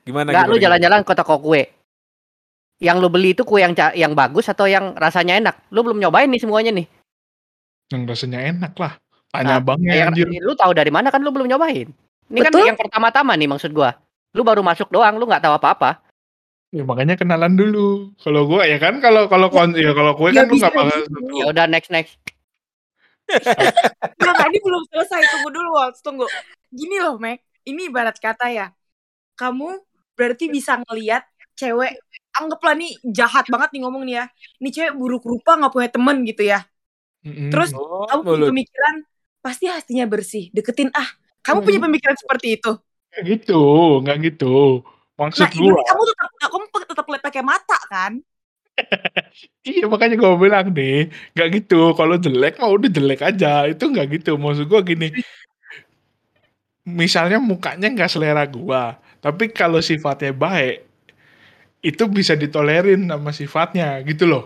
[0.04, 1.64] gimana Enggak, lu jalan-jalan ke toko kue.
[2.80, 5.56] Yang lu beli itu kue yang yang bagus atau yang rasanya enak?
[5.72, 6.88] Lu belum nyobain nih semuanya nih.
[7.96, 8.94] Yang rasanya enak lah.
[9.30, 10.26] Tanya Nah, abangnya yang, anjir.
[10.42, 11.88] lu tahu dari mana kan lu belum nyobain.
[12.30, 12.68] Ini kan Betul.
[12.68, 13.96] yang pertama-tama nih maksud gua.
[14.36, 16.02] Lu baru masuk doang, lu nggak tahu apa-apa.
[16.70, 18.14] Ya makanya kenalan dulu.
[18.22, 20.76] Kalau gua ya kan kalau kalau kon ya kalau kue Ya kan lu bisa nggak
[20.76, 21.00] bakal.
[21.40, 22.20] Ya udah next next.
[23.30, 25.22] Enggak, tadi belum selesai.
[25.30, 26.02] Tunggu dulu, Waltz.
[26.02, 26.26] Tunggu.
[26.70, 27.40] Gini loh, Mac.
[27.66, 28.68] Ini ibarat kata ya.
[29.40, 29.68] Kamu
[30.18, 31.24] berarti bisa ngelihat
[31.60, 31.92] cewek,
[32.38, 34.26] anggaplah nih jahat banget nih ngomong nih ya.
[34.62, 36.60] Ini cewek buruk rupa nggak punya temen gitu ya.
[37.52, 38.96] Terus Oh, kamu punya pemikiran,
[39.46, 40.44] pasti hatinya bersih.
[40.56, 41.10] Deketin ah.
[41.46, 42.72] Kamu punya pemikiran seperti itu.
[43.10, 43.54] Nggak gitu,
[44.04, 44.46] nggak gitu.
[45.20, 48.14] Maksud Nah, gua, kamu tetap kamu tetap lihat pakai mata kan?
[49.70, 50.96] iya makanya gua bilang deh,
[51.34, 51.76] nggak gitu.
[51.98, 53.48] Kalau jelek mah udah jelek aja.
[53.72, 54.30] Itu nggak gitu.
[54.44, 55.06] Maksud gua gini.
[56.90, 60.82] Misalnya mukanya nggak selera gua, tapi kalau sifatnya baik,
[61.80, 64.44] itu bisa ditolerin sama sifatnya gitu loh.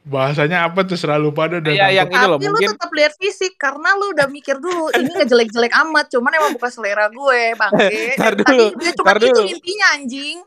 [0.00, 3.12] Bahasanya apa terserah lu pada udah Iya, yang ini loh tapi lu mungkin tetap lihat
[3.20, 7.40] fisik karena lu udah mikir dulu ini nggak jelek-jelek amat cuman emang bukan selera gue
[7.52, 9.44] bangke Tar Dari dulu, tadi dia cuma tar itu dulu.
[9.44, 10.38] intinya anjing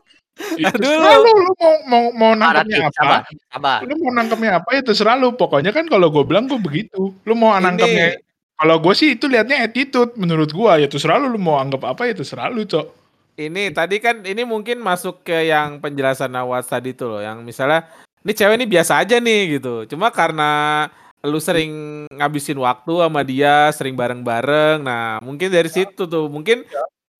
[0.58, 1.22] Ya, Tar terserah dulu.
[1.22, 3.30] lu, lu mau mau mau nangkepnya sabar, apa?
[3.46, 3.78] sabar.
[3.86, 5.28] Lu mau nangkepnya apa ya terserah lu.
[5.38, 7.14] Pokoknya kan kalau gue bilang gue begitu.
[7.22, 8.23] Lu mau nangkepnya ini
[8.54, 10.78] kalau gue sih itu liatnya attitude menurut gua.
[10.78, 12.86] Ya terserah lu lu mau anggap apa ya terserah lu cok.
[13.34, 17.20] Ini tadi kan ini mungkin masuk ke yang penjelasan Awas tadi tuh loh.
[17.20, 17.90] Yang misalnya
[18.22, 19.90] ini cewek ini biasa aja nih gitu.
[19.90, 20.86] Cuma karena
[21.24, 24.86] lu sering ngabisin waktu sama dia sering bareng-bareng.
[24.86, 26.30] Nah mungkin dari situ tuh.
[26.30, 26.62] Mungkin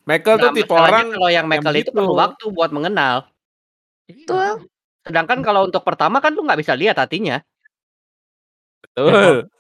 [0.07, 1.97] Michael tuh Nah, tipe masalahnya orang kalau yang Michael itu begitu.
[1.99, 3.17] perlu waktu buat mengenal.
[4.07, 4.71] Betul.
[5.03, 7.43] Sedangkan kalau untuk pertama kan lu nggak bisa lihat hatinya.
[8.95, 9.51] betul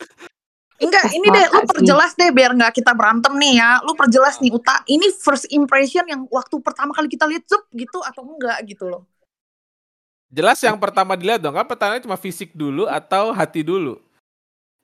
[0.85, 1.69] enggak ini deh lu sih?
[1.73, 6.05] perjelas deh biar nggak kita berantem nih ya lu perjelas nih Uta ini first impression
[6.05, 9.03] yang waktu pertama kali kita lihat zup gitu atau enggak gitu loh
[10.29, 13.97] jelas yang pertama dilihat dong kan pertanyaannya cuma fisik dulu atau hati dulu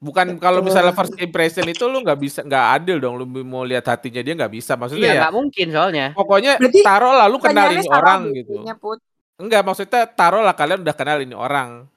[0.01, 3.85] bukan kalau misalnya first impression itu lu nggak bisa nggak adil dong lu mau lihat
[3.85, 6.07] hatinya dia nggak bisa maksudnya Iya ya nggak mungkin soalnya.
[6.17, 8.99] pokoknya Berarti taruh lah lu kenal ini orang gitu Put.
[9.41, 11.89] Enggak, maksudnya taruh lah kalian udah kenal ini orang.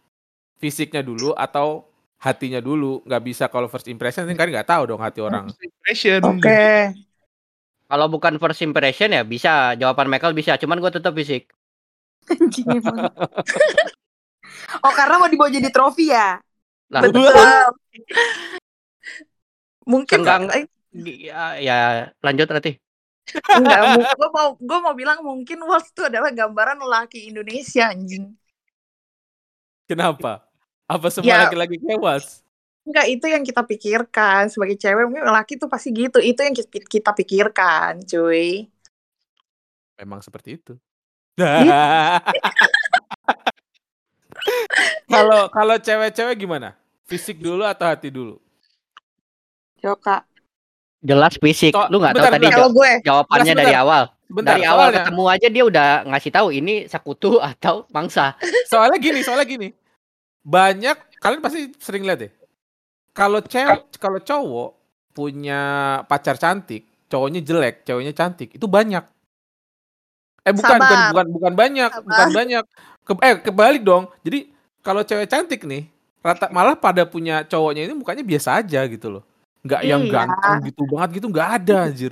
[0.64, 1.84] Fisiknya dulu atau
[2.24, 3.04] hatinya dulu.
[3.04, 5.52] Nggak bisa kalau first impression kan nggak tahu dong hati orang.
[5.60, 6.64] impression oke
[7.84, 9.76] Kalau bukan first impression ya bisa.
[9.76, 10.56] Jawaban Michael bisa.
[10.56, 11.52] Cuman gue tetap fisik.
[12.32, 13.12] Anjing emang.
[14.88, 16.40] oh karena mau dibawa jadi trofi ya?
[16.90, 17.34] Lah, betul
[19.84, 20.44] mungkin Senggang.
[20.52, 20.66] eh,
[21.60, 21.78] ya, ya
[22.24, 22.80] lanjut nanti.
[23.56, 28.36] enggak gue mau gue mau bilang mungkin Waltz itu adalah gambaran laki Indonesia anjing
[29.88, 30.44] Kenapa?
[30.94, 31.40] Apa semua Ya.
[31.44, 32.46] laki-laki kewas?
[32.84, 36.20] Enggak, itu yang kita pikirkan sebagai cewek mungkin laki tuh pasti gitu.
[36.20, 38.68] Itu yang ki- kita pikirkan, cuy.
[39.96, 40.74] Memang seperti itu.
[45.08, 46.76] Kalau kalau cewek-cewek gimana?
[47.06, 48.40] Fisik dulu atau hati dulu?
[49.80, 50.26] Coba.
[51.00, 51.76] Jelas fisik.
[51.92, 52.58] Lu nggak tahu bentar, tadi bentar.
[52.58, 53.84] Kalau gue, jawabannya Bentar, dari sebentar.
[53.86, 54.04] awal.
[54.34, 58.34] Bentar, dari awal soalnya, ketemu aja dia udah ngasih tahu ini sekutu atau mangsa.
[58.68, 59.70] soalnya gini, soalnya gini.
[60.44, 62.32] Banyak kalian pasti sering lihat deh.
[63.16, 64.70] Kalau cewek, kalau cowok
[65.16, 65.62] punya
[66.04, 69.06] pacar cantik, cowoknya jelek, ceweknya cantik, itu banyak.
[70.44, 71.10] Eh bukan, bukan, Sabar.
[71.16, 72.04] bukan, bukan banyak, Sabar.
[72.04, 72.64] bukan banyak.
[73.08, 74.12] Ke, eh kebalik dong.
[74.28, 74.52] Jadi
[74.84, 75.88] kalau cewek cantik nih,
[76.20, 79.24] rata malah pada punya cowoknya ini mukanya biasa aja gitu loh.
[79.64, 80.12] Nggak yang Iya.
[80.12, 82.12] ganteng gitu banget gitu, nggak ada anjir.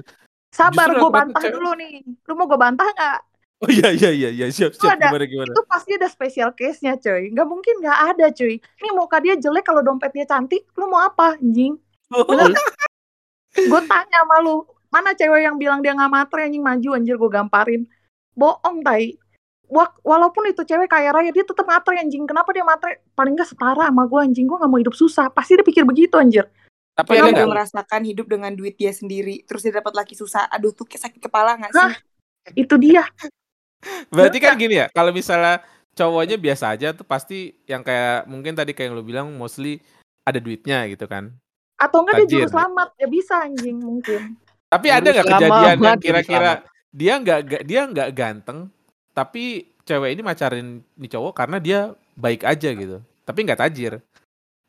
[0.51, 1.93] Sabar, gue bantah cewek- dulu nih.
[2.27, 3.19] Lu mau gue bantah nggak?
[3.61, 5.53] Oh iya iya iya iya siap siap ada- gimana gimana.
[5.53, 7.29] Itu pasti ada special case-nya, coy.
[7.29, 8.57] Nggak mungkin nggak ada, cuy.
[8.57, 11.77] Ini muka dia jelek kalau dompetnya cantik, lu mau apa, anjing?
[12.09, 12.57] Bener
[13.51, 17.29] Gue tanya sama lu, mana cewek yang bilang dia nggak matre anjing maju anjir gue
[17.29, 17.81] gamparin.
[18.33, 19.19] Bohong, tai.
[19.69, 22.25] Wa- Walaupun itu cewek kaya raya, dia tetap matre anjing.
[22.25, 23.05] Kenapa dia matre?
[23.13, 24.49] Paling nggak setara sama gue anjing.
[24.49, 25.29] Gue nggak mau hidup susah.
[25.29, 26.49] Pasti dia pikir begitu anjir.
[26.97, 27.47] Tapi dia nggak?
[27.47, 30.47] merasakan hidup dengan duit dia sendiri, terus dia dapat laki susah.
[30.51, 31.91] Aduh tuh kayak sakit kepala nggak Hah?
[31.93, 32.65] sih?
[32.65, 33.05] Itu dia.
[34.09, 35.61] Berarti kan gini ya, kalau misalnya
[35.91, 39.81] cowoknya biasa aja tuh pasti yang kayak mungkin tadi kayak yang lu bilang mostly
[40.23, 41.33] ada duitnya gitu kan.
[41.75, 42.87] Atau enggak dia juru selamat.
[43.01, 44.37] Ya bisa anjing mungkin.
[44.71, 46.51] Tapi Juru ada nggak kejadian yang kira-kira
[46.91, 48.59] dia nggak ga- dia nggak ganteng,
[49.11, 51.79] tapi cewek ini macarin nih cowok karena dia
[52.15, 53.03] baik aja gitu.
[53.27, 53.99] Tapi nggak tajir,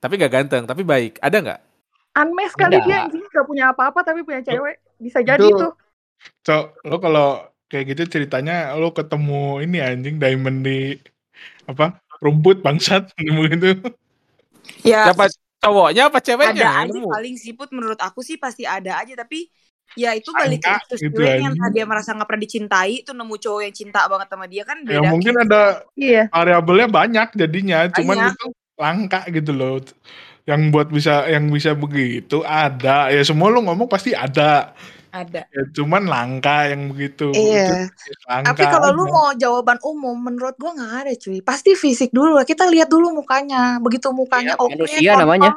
[0.02, 1.22] tapi nggak ganteng, tapi baik.
[1.22, 1.60] Ada nggak?
[2.12, 2.84] Unmes kali Ada.
[2.84, 3.24] dia anjing.
[3.30, 4.82] Gak punya apa-apa tapi punya cewek.
[4.98, 5.72] Bisa jadi Itu- tuh.
[6.46, 7.28] Cok, lo kalau
[7.72, 11.00] kayak gitu ceritanya lo ketemu ini anjing diamond di
[11.64, 11.84] apa
[12.20, 13.68] rumput bangsat gitu.
[14.84, 15.26] Ya Siapa
[15.58, 16.52] cowoknya apa ceweknya?
[16.66, 17.08] ada yang aja nemu?
[17.08, 19.46] paling siput menurut aku sih pasti ada aja tapi
[19.94, 23.74] ya itu balik ke gitu entah dia merasa nggak pernah dicintai tuh nemu cowok yang
[23.74, 25.42] cinta banget sama dia kan Ya beda mungkin case.
[25.44, 25.60] ada
[25.94, 26.22] Iya.
[26.28, 28.32] variabelnya banyak jadinya, cuman Banyak.
[28.34, 28.46] itu
[28.76, 29.78] langka gitu loh.
[30.42, 33.12] Yang buat bisa yang bisa begitu ada.
[33.14, 34.74] Ya semua lo ngomong pasti ada.
[35.12, 37.28] Ada Ya cuman langka yang begitu.
[37.36, 37.92] Iya.
[38.24, 41.44] Langka Tapi kalau lu mau jawaban umum, menurut gua nggak ada cuy.
[41.44, 42.48] Pasti fisik dulu lah.
[42.48, 43.76] Kita lihat dulu mukanya.
[43.78, 44.72] Begitu mukanya Iya, oke.
[44.72, 45.20] manusia confirm.
[45.20, 45.50] namanya.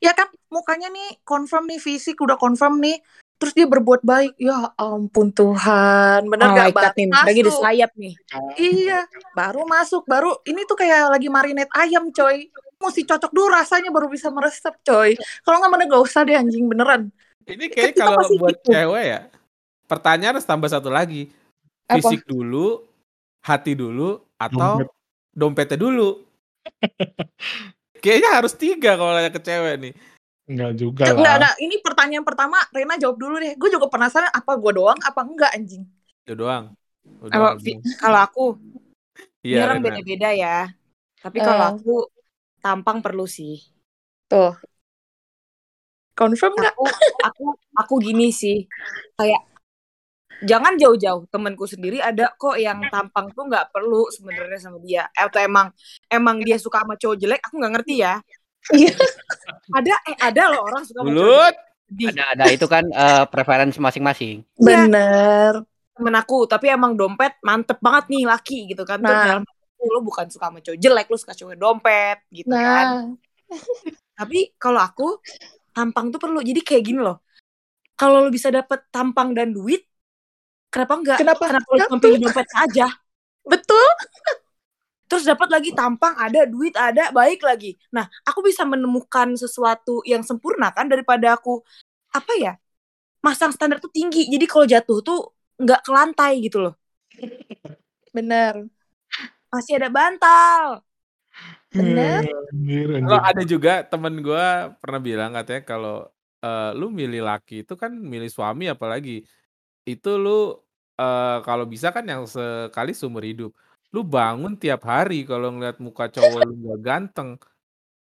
[0.00, 2.98] Ya kan, mukanya nih confirm nih fisik udah confirm nih.
[3.36, 4.40] Terus dia berbuat baik.
[4.40, 6.24] Ya ampun Tuhan.
[6.24, 6.72] Bener gak?
[6.72, 7.62] malaikat Baru nih lagi di masuk.
[7.62, 8.14] sayap nih
[8.56, 9.00] Iya,
[9.36, 10.02] baru masuk.
[10.08, 12.48] Baru ini tuh kayak lagi marinate ayam coy.
[12.80, 15.16] Mesti cocok dulu rasanya baru bisa meresep coy.
[15.44, 17.12] Kalau nggak mana gak usah deh anjing beneran.
[17.44, 18.72] Ini kayak kalau buat gitu.
[18.72, 19.20] cewek ya,
[19.84, 21.28] pertanyaan harus tambah satu lagi.
[21.84, 22.00] Apa?
[22.00, 22.80] Fisik dulu,
[23.44, 24.88] hati dulu, atau Dompet.
[25.30, 26.24] dompetnya dulu.
[27.98, 29.92] Kayaknya harus tiga kalau nanya ke cewek nih.
[30.44, 31.36] Enggak juga Enggak, lah.
[31.40, 31.54] enggak.
[31.56, 33.56] Ini pertanyaan pertama, Rena jawab dulu deh.
[33.56, 35.84] Gue juga penasaran apa gue doang apa enggak anjing.
[36.24, 36.72] Itu doang.
[38.00, 38.44] Kalau aku
[39.44, 39.86] ini Iya, orang Rena.
[39.92, 40.56] beda-beda ya
[41.20, 41.72] tapi kalau Eh.
[41.76, 41.94] aku
[42.60, 43.60] tampang perlu sih
[44.24, 44.56] Tuh.
[46.14, 46.72] Confirm nggak?
[46.72, 46.84] aku
[47.20, 47.44] aku
[47.74, 48.62] aku gini sih
[49.14, 49.42] kayak
[50.40, 55.38] jangan jauh-jauh temanku sendiri ada kok yang tampang tuh nggak perlu sebenarnya sama dia atau
[55.38, 55.70] emang
[56.06, 58.14] emang dia suka sama cowok jelek aku nggak ngerti ya
[58.70, 58.96] Iya.
[59.70, 61.54] ada eh ada loh orang suka sama cowok Bulut.
[61.90, 64.36] jelek Ada ada itu kan eh, preferensi masing-masing.
[64.56, 65.62] Bener.
[65.94, 69.38] temen aku tapi emang dompet mantep banget nih laki gitu kan Nah.
[69.38, 69.44] dalam
[69.80, 73.02] lo bukan suka sama cowok jelek lo suka cowok dompet gitu kan Nah,
[74.14, 75.20] tapi kalau aku
[75.74, 76.40] tampang tuh perlu.
[76.40, 77.20] Jadi kayak gini loh.
[77.98, 79.86] Kalau lo bisa dapet tampang dan duit
[80.70, 81.18] kenapa enggak?
[81.22, 81.44] Kenapa?
[81.46, 82.86] kenapa lo cuma pilih dompet saja.
[83.52, 83.88] Betul.
[85.04, 87.78] terus dapat lagi tampang ada duit ada baik lagi.
[87.94, 91.62] Nah aku bisa menemukan sesuatu yang sempurna kan daripada aku
[92.10, 92.52] apa ya
[93.22, 94.26] masang standar tuh tinggi.
[94.26, 95.20] Jadi kalau jatuh tuh
[95.60, 96.74] nggak ke lantai gitu loh.
[98.10, 98.70] Bener.
[99.54, 100.82] masih ada bantal
[101.74, 102.22] Bener.
[103.02, 104.46] Kalau ada juga temen gue
[104.78, 105.96] pernah bilang katanya kalau
[106.38, 109.26] eh, lu milih laki itu kan milih suami apalagi
[109.82, 110.54] itu lu
[110.94, 113.50] eh, kalau bisa kan yang sekali seumur hidup.
[113.90, 117.38] Lu bangun tiap hari kalau ngeliat muka cowok lu gak ganteng,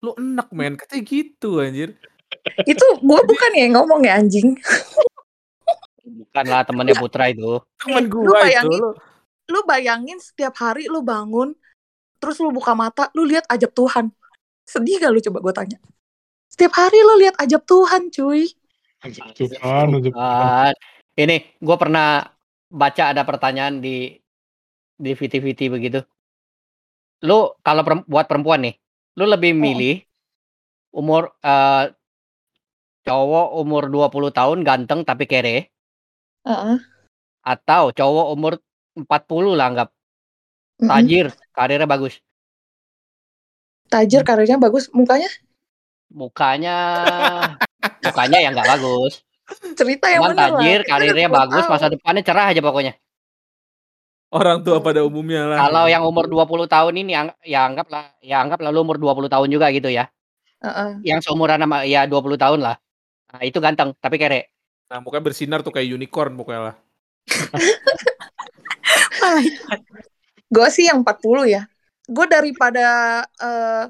[0.05, 1.97] lu enak men katanya gitu anjir.
[2.69, 4.57] Itu gue bukan ya yang ngomong ya anjing.
[6.09, 7.61] Bukan lah temannya Putra itu.
[7.81, 8.81] Temen lu gua itu bayangin.
[8.81, 8.91] lu.
[9.49, 11.57] Lu bayangin setiap hari lu bangun,
[12.19, 14.11] terus lu buka mata, lu lihat ajab Tuhan.
[14.69, 15.79] Sedih gak lu coba gue tanya?
[16.51, 18.51] Setiap hari lu lihat ajab Tuhan cuy.
[19.03, 20.13] Tuhan, Tuhan.
[20.19, 20.75] Ah,
[21.15, 22.27] ini gue pernah
[22.69, 24.19] baca ada pertanyaan di
[24.99, 26.01] di VT-VT begitu.
[27.23, 28.75] Lu kalau buat perempuan nih,
[29.19, 30.03] lu lebih milih
[30.95, 31.95] umur eh,
[33.07, 35.73] cowok umur 20 tahun ganteng tapi kere
[36.45, 36.77] Heeh.
[37.41, 38.53] atau cowok umur
[38.99, 39.89] 40 lah anggap.
[40.79, 42.15] Tajir, karirnya bagus.
[43.89, 45.29] Tajir karirnya bagus, mukanya
[46.09, 46.77] Mukanya
[48.05, 49.21] mukanya yang nggak bagus.
[49.77, 50.51] cerita yang Cuman bener lah.
[50.61, 51.73] tajir, Kita karirnya bagus, tahu.
[51.73, 52.93] masa depannya cerah aja pokoknya.
[54.29, 55.57] Orang tua pada umumnya lah.
[55.57, 59.49] Kalau yang umur 20 tahun ini yang ya anggaplah ya anggaplah lu umur 20 tahun
[59.49, 60.09] juga gitu ya.
[60.59, 60.99] Heeh.
[61.07, 62.77] yang seumuran sama ya 20 tahun lah.
[63.31, 64.51] Nah, itu ganteng tapi kere.
[64.91, 66.77] Nah, mukanya bersinar tuh kayak unicorn pokoknya lah.
[70.49, 71.63] Gue sih yang 40 ya.
[72.09, 73.85] Gue daripada eh,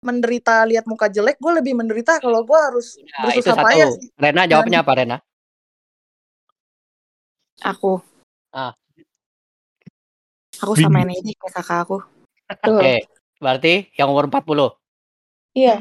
[0.00, 3.66] menderita lihat muka jelek, gue lebih menderita kalau gue harus Nah, itu bersusah satu.
[3.68, 4.08] payah sih.
[4.16, 5.16] Rena jawabnya apa Rena?
[7.60, 8.00] Aku.
[8.50, 8.72] Ah.
[10.60, 11.96] Aku sama ini aja kayak kakak aku.
[12.50, 12.94] Oke.
[13.40, 14.76] Berarti yang umur 40.
[15.56, 15.80] Iya.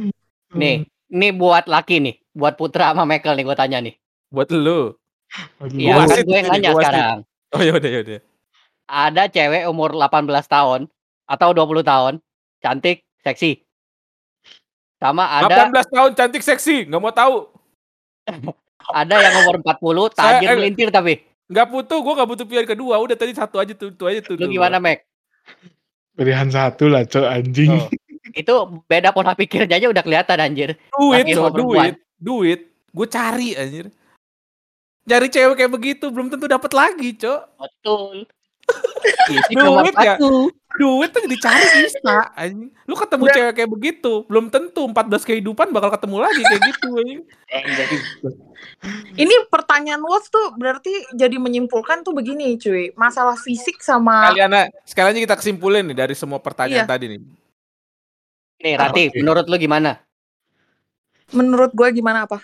[0.56, 3.96] Nih, ini buat laki nih, buat Putra sama Michael nih gue tanya nih.
[4.30, 4.94] Buat lu.
[5.74, 7.18] Iya, kan gue yang nanya sekarang.
[7.56, 8.22] Oh yaudah yaudah.
[8.90, 10.90] Ada cewek umur 18 tahun
[11.30, 12.14] atau 20 tahun,
[12.58, 13.62] cantik, seksi.
[14.98, 17.54] Sama ada 18 tahun cantik seksi, nggak mau tahu.
[18.90, 21.22] ada yang umur 40 Saya- tajir eh, melintir tapi.
[21.50, 22.98] Nggak butuh, gue nggak butuh pilihan kedua.
[22.98, 24.38] Udah tadi satu aja tuh, itu aja tuh.
[24.38, 25.06] Lu gimana, Mek?
[26.18, 27.70] Pilihan satu lah, cok anjing.
[27.70, 27.90] Tuh.
[28.30, 30.78] Itu beda pola pikirnya aja udah kelihatan anjir.
[30.94, 32.60] Duit, so, duit, duit.
[32.94, 33.90] Gue cari anjir.
[35.10, 37.42] Nyari cewek kayak begitu belum tentu dapat lagi, Cok.
[37.58, 38.30] Betul.
[39.30, 40.16] Fisik nomor Duit ya?
[40.18, 40.50] satu.
[40.80, 42.70] Duit tuh dicari bisa, anjing.
[42.86, 43.36] Lu ketemu Udah.
[43.36, 47.22] cewek kayak begitu, belum tentu 14 kehidupan bakal ketemu lagi kayak gitu, anjing.
[49.18, 52.94] Ini pertanyaan Wolf tuh berarti jadi menyimpulkan tuh begini cuy.
[52.96, 56.90] Masalah fisik sama Kalian sekalian aja kita kesimpulin nih dari semua pertanyaan Iya.
[56.90, 57.20] tadi nih.
[58.60, 59.18] Nih, Rati, Oke.
[59.20, 60.00] menurut lu gimana?
[61.30, 62.42] menurut gue gimana apa?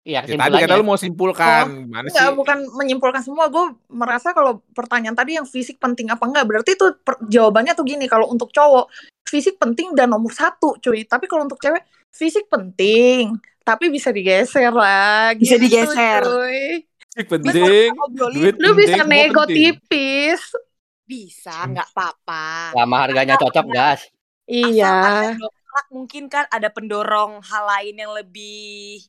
[0.00, 2.16] Iya, Ya, tadi kata lu mau simpulkan, gimana sih?
[2.16, 3.52] Enggak, bukan menyimpulkan semua.
[3.52, 6.48] Gue merasa kalau pertanyaan tadi yang fisik penting apa enggak.
[6.48, 8.08] Berarti tuh per- jawabannya tuh gini.
[8.08, 8.88] Kalau untuk cowok,
[9.28, 11.04] fisik penting dan nomor satu cuy.
[11.04, 13.36] Tapi kalau untuk cewek, fisik penting.
[13.60, 15.36] Tapi bisa digeser lah.
[15.36, 16.24] Bisa gitu, digeser.
[16.24, 16.88] cuy.
[17.10, 17.90] Fisik penting,
[18.32, 19.56] duit Lu bisa penting, semua nego penting.
[19.76, 20.40] tipis.
[21.10, 22.70] bisa, nggak apa-apa.
[22.70, 24.06] Lama harganya cocok, gas.
[24.46, 25.34] Iya.
[25.34, 25.50] Asal
[25.90, 29.02] mungkin kan ada pendorong hal lain yang lebih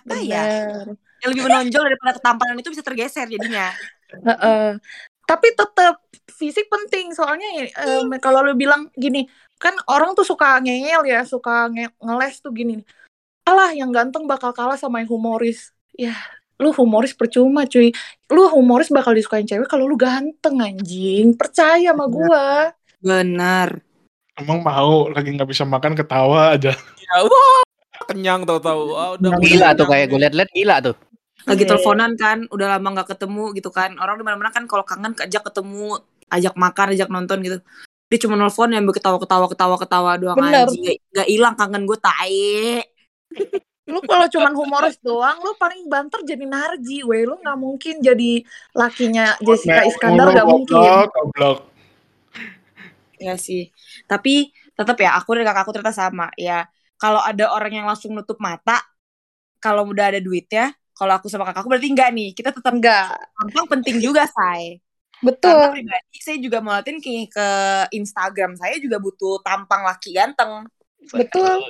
[0.00, 0.42] apa ya?
[0.44, 0.86] Bener.
[1.22, 3.72] Yang lebih menonjol daripada ketampanan itu bisa tergeser jadinya.
[4.12, 4.76] Heeh.
[5.24, 9.24] Tapi tetap fisik penting soalnya em, kalau lu bilang gini
[9.56, 12.86] kan orang tuh suka ngeyel ya suka nge- ngeles tuh gini nih.
[13.48, 16.12] alah yang ganteng bakal kalah sama yang humoris ya
[16.58, 17.94] lu humoris percuma cuy
[18.32, 22.74] lu humoris bakal disukain cewek kalau lu ganteng anjing percaya sama gua
[23.04, 23.84] Bener.
[24.34, 26.72] Emang mau lagi nggak bisa makan ketawa aja.
[26.74, 27.60] Ya, wah,
[28.06, 28.80] kenyang tahu-tahu.
[28.92, 30.94] Wah, udah Gila tuh kayak gue liat-liat gila tuh.
[31.44, 31.76] Lagi Iya.
[31.76, 33.96] teleponan kan, udah lama nggak ketemu gitu kan.
[33.98, 37.58] Orang di mana-mana kan kalau kangen ajak ketemu, ajak makan, ajak nonton gitu.
[38.08, 40.68] Dia cuma nelfon yang ketawa-ketawa ketawa-ketawa doang Bener.
[40.68, 40.84] anjing.
[40.86, 42.80] Gak- Gak hilang kangen gue tae.
[43.84, 48.40] lu kalau cuman humoris doang lu paling banter jadi Narji weh lu nggak mungkin jadi
[48.72, 51.68] lakinya Jessica Iskandar nggak mungkin goblok.
[53.20, 53.68] Ya sih.
[54.04, 56.32] Tapi tetap ya aku dan kakakku ternyata sama.
[56.40, 56.64] Ya
[57.00, 58.80] kalau ada orang yang langsung nutup mata,
[59.62, 62.30] kalau udah ada duitnya, kalau aku sama kakakku berarti enggak nih.
[62.36, 64.78] Kita tetap enggak tampang penting juga, say.
[65.40, 67.48] Karena betul pribadi saya juga mau liatin ke, ke
[67.96, 70.68] Instagram saya juga butuh tampang laki ganteng.
[71.12, 71.60] betul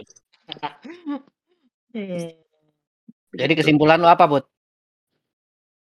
[3.35, 4.45] Jadi kesimpulan lu apa, Bud?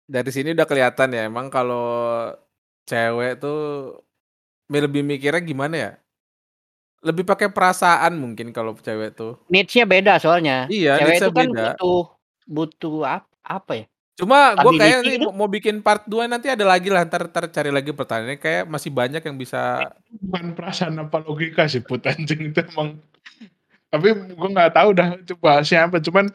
[0.03, 1.87] dari sini udah kelihatan ya emang kalau
[2.85, 3.57] cewek tuh
[4.67, 5.91] lebih mikirnya gimana ya?
[7.03, 9.35] Lebih pakai perasaan mungkin kalau cewek tuh.
[9.51, 10.71] Needs-nya beda soalnya.
[10.71, 11.75] Iya, Cewek itu kan beda.
[11.75, 12.01] butuh
[12.47, 13.85] butuh apa, apa ya?
[14.13, 15.25] Cuma gue kayak Ability nih itu.
[15.25, 18.63] mau, mau bikin part 2 nanti ada lagi lah ntar, ntar cari lagi pertanyaannya kayak
[18.69, 19.89] masih banyak yang bisa
[20.21, 23.01] Bukan perasaan apa logika sih put anjing itu emang.
[23.89, 25.97] Tapi gue nggak tahu dah coba siapa.
[25.97, 26.29] Cuman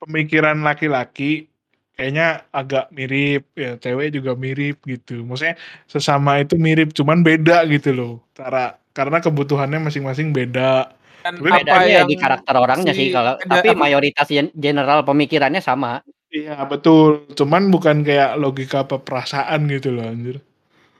[0.00, 1.52] pemikiran laki-laki
[1.96, 5.20] kayaknya agak mirip ya cewek juga mirip gitu.
[5.20, 8.14] Maksudnya sesama itu mirip cuman beda gitu loh.
[8.32, 10.96] Cara karena kebutuhannya masing-masing beda.
[11.20, 14.26] kan Tapi apa ya yang di karakter orangnya si- sih kalau ada tapi apa- mayoritas
[14.32, 16.00] gen- general pemikirannya sama.
[16.32, 17.28] Iya betul.
[17.36, 20.40] Cuman bukan kayak logika apa perasaan gitu loh anjir.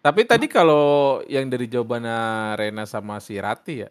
[0.03, 3.91] Tapi tadi kalau yang dari jawabannya Rena sama si Rati ya,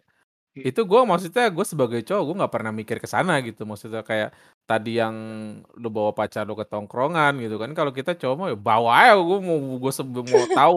[0.56, 3.68] itu gue maksudnya gue sebagai cowok gue nggak pernah mikir ke sana gitu.
[3.68, 4.32] Maksudnya kayak
[4.64, 5.14] tadi yang
[5.76, 7.72] lu bawa pacar lu ke tongkrongan gitu kan.
[7.76, 9.92] Kalau kita cowok mah ya bawa aja gue mau gue
[10.24, 10.76] mau tahu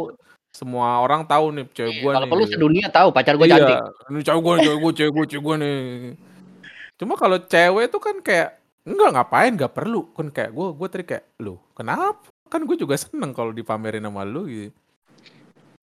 [0.50, 2.54] semua orang tahu nih cewek gue Kalau perlu gitu.
[2.58, 3.78] sedunia tahu pacar gue iya, cantik.
[4.10, 5.80] ini cewek gue, cewek gue, cewek gue, cewek gue nih.
[7.00, 8.50] Cuma kalau cewek itu kan kayak
[8.84, 10.02] enggak ngapain, nggak perlu.
[10.12, 12.28] Kan kayak gue, gue tadi kayak lu kenapa?
[12.50, 14.74] Kan gue juga seneng kalau dipamerin sama lu gitu.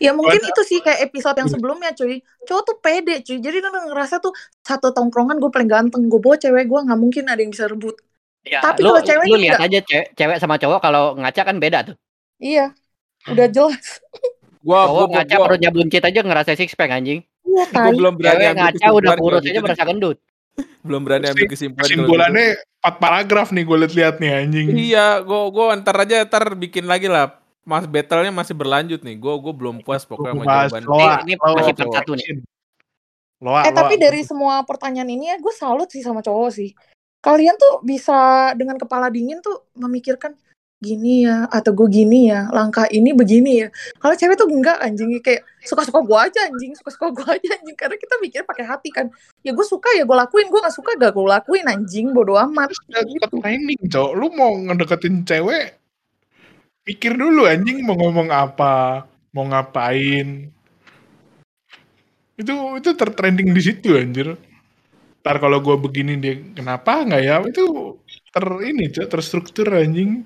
[0.00, 3.68] ya mungkin itu sih kayak episode yang sebelumnya cuy cowok tuh pede cuy jadi dia
[3.68, 4.32] ngerasa tuh
[4.64, 8.00] satu tongkrongan gue paling ganteng gue bawa cewek gue nggak mungkin ada yang bisa rebut
[8.40, 11.60] Ya, Tapi kalau cewek lu tuh lihat aja cewek, cewek sama cowok kalau ngaca kan
[11.60, 11.96] beda tuh.
[12.40, 12.72] iya
[13.26, 14.00] udah jelas
[14.60, 17.24] Gua, Cowok gua, gua, ngaca gua, perutnya buncit aja ngerasa six pack anjing.
[17.40, 17.96] Iya, Gue tai.
[17.96, 19.64] belum berani Cewek ambil ngaca udah kurus gitu aja nih.
[19.64, 20.18] berasa gendut.
[20.84, 21.80] Belum berani ambil kesimpulan.
[21.80, 21.96] kalau gitu.
[21.96, 22.44] Kesimpulannya
[22.76, 24.66] empat paragraf nih gue liat-liat nih anjing.
[24.76, 27.40] Iya, gue gue ntar aja ntar bikin lagi lah.
[27.64, 29.16] Mas battle-nya masih berlanjut nih.
[29.16, 30.82] Gue gue belum puas pokoknya sama jawaban.
[30.84, 32.26] Loa, Ini- ini masih part satu nih.
[33.40, 34.02] Loa, Eh tapi Loa.
[34.04, 36.76] dari semua pertanyaan ini ya gue salut sih sama cowok sih.
[37.24, 40.36] Kalian tuh bisa dengan kepala dingin tuh memikirkan
[40.80, 43.68] gini ya atau gue gini ya langkah ini begini ya.
[44.00, 47.96] Kalau cewek tuh enggak anjing kayak suka-suka gue aja anjing suka-suka gue aja anjing karena
[48.00, 49.12] kita mikir pakai hati kan.
[49.44, 52.72] Ya gue suka ya gue lakuin gue nggak suka gak gue lakuin anjing bodo amat.
[52.72, 53.36] Gitu.
[53.44, 54.12] timing, cowok.
[54.16, 55.76] Lu mau ngedeketin cewek,
[56.88, 59.04] pikir dulu anjing mau ngomong apa,
[59.36, 60.48] mau ngapain.
[62.40, 64.32] Itu itu tertrending di situ anjir.
[65.20, 67.36] Ntar kalau gua begini dia kenapa nggak ya?
[67.44, 68.00] Itu
[68.32, 70.24] ter ini cok terstruktur anjing.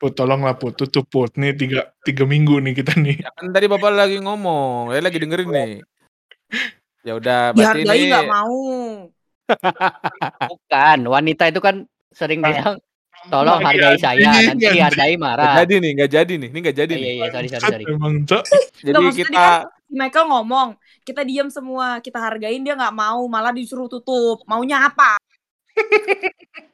[0.00, 3.20] Put tolonglah put tutup put nih tiga tiga minggu nih kita nih.
[3.20, 5.72] Ya kan tadi bapak lagi ngomong, saya lagi dengerin nih.
[7.04, 8.60] Ya udah, berarti Dihargai ini nggak mau.
[10.48, 11.84] Bukan, wanita itu kan
[12.16, 12.80] sering bilang
[13.28, 15.60] tolong hargai saya, nanti dihargai marah.
[15.60, 17.12] jadi nih, nggak jadi nih, ini nggak jadi Iya nih.
[17.12, 17.84] iya sorry sorry sorry.
[18.80, 23.90] Jadi kita Si Michael ngomong, kita diam semua, kita hargain dia nggak mau, malah disuruh
[23.90, 24.40] tutup.
[24.46, 25.18] Maunya apa?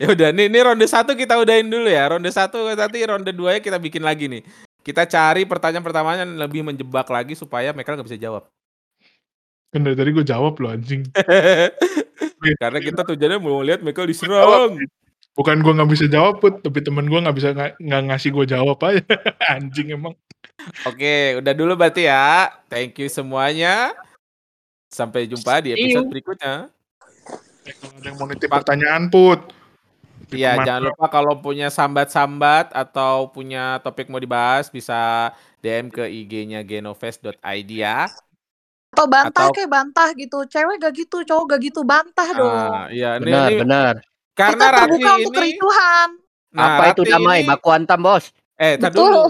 [0.00, 2.12] ya udah nih, ini ronde satu kita udahin dulu ya.
[2.12, 4.42] Ronde satu nanti ronde dua ya kita bikin lagi nih.
[4.80, 8.48] Kita cari pertanyaan yang lebih menjebak lagi supaya mereka nggak bisa jawab.
[9.70, 11.06] Kan dari tadi gue jawab loh anjing.
[12.62, 14.80] Karena kita tujuannya mau lihat Michael diserang.
[15.38, 18.82] Bukan gue nggak bisa jawab put, tapi temen gue nggak bisa nggak ngasih gue jawab
[18.82, 19.04] aja.
[19.54, 20.16] anjing emang.
[20.84, 22.50] Oke, udah dulu berarti ya.
[22.66, 23.94] Thank you semuanya.
[24.90, 26.66] Sampai jumpa di episode berikutnya.
[27.62, 29.59] Eh, Kalau ada yang mau nitip pertanyaan put.
[30.30, 36.62] Iya, jangan lupa kalau punya sambat-sambat atau punya topik mau dibahas bisa DM ke IG-nya
[36.62, 38.06] genovest.id ya.
[38.90, 40.38] Atau bantah Atau- kayak bantah gitu.
[40.46, 42.50] Cewek gak gitu, cowok gak gitu, bantah dong.
[42.50, 43.94] Ah, iya, ini, Benar ini benar.
[44.34, 46.08] karena Kita Rati terbuka untuk ini kericuhan.
[46.50, 47.38] nah, Apa itu Rati damai?
[47.42, 48.24] ini- Baku hantam bos.
[48.58, 49.24] Eh, dulu.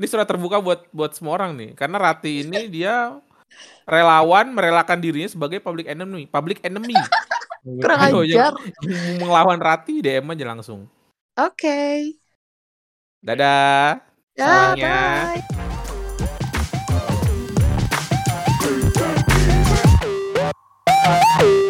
[0.00, 1.70] Ini surat terbuka buat buat semua orang nih.
[1.76, 3.20] Karena Rati ini dia
[3.84, 6.94] relawan merelakan dirinya sebagai public enemy, public enemy.
[7.60, 8.56] Kurang Ayo, ajar.
[8.80, 10.88] yang melawan Rati DM aja langsung.
[11.36, 12.16] Oke.
[13.20, 14.00] Dadah.
[14.32, 14.96] Ya, Semuanya.
[20.96, 21.69] bye.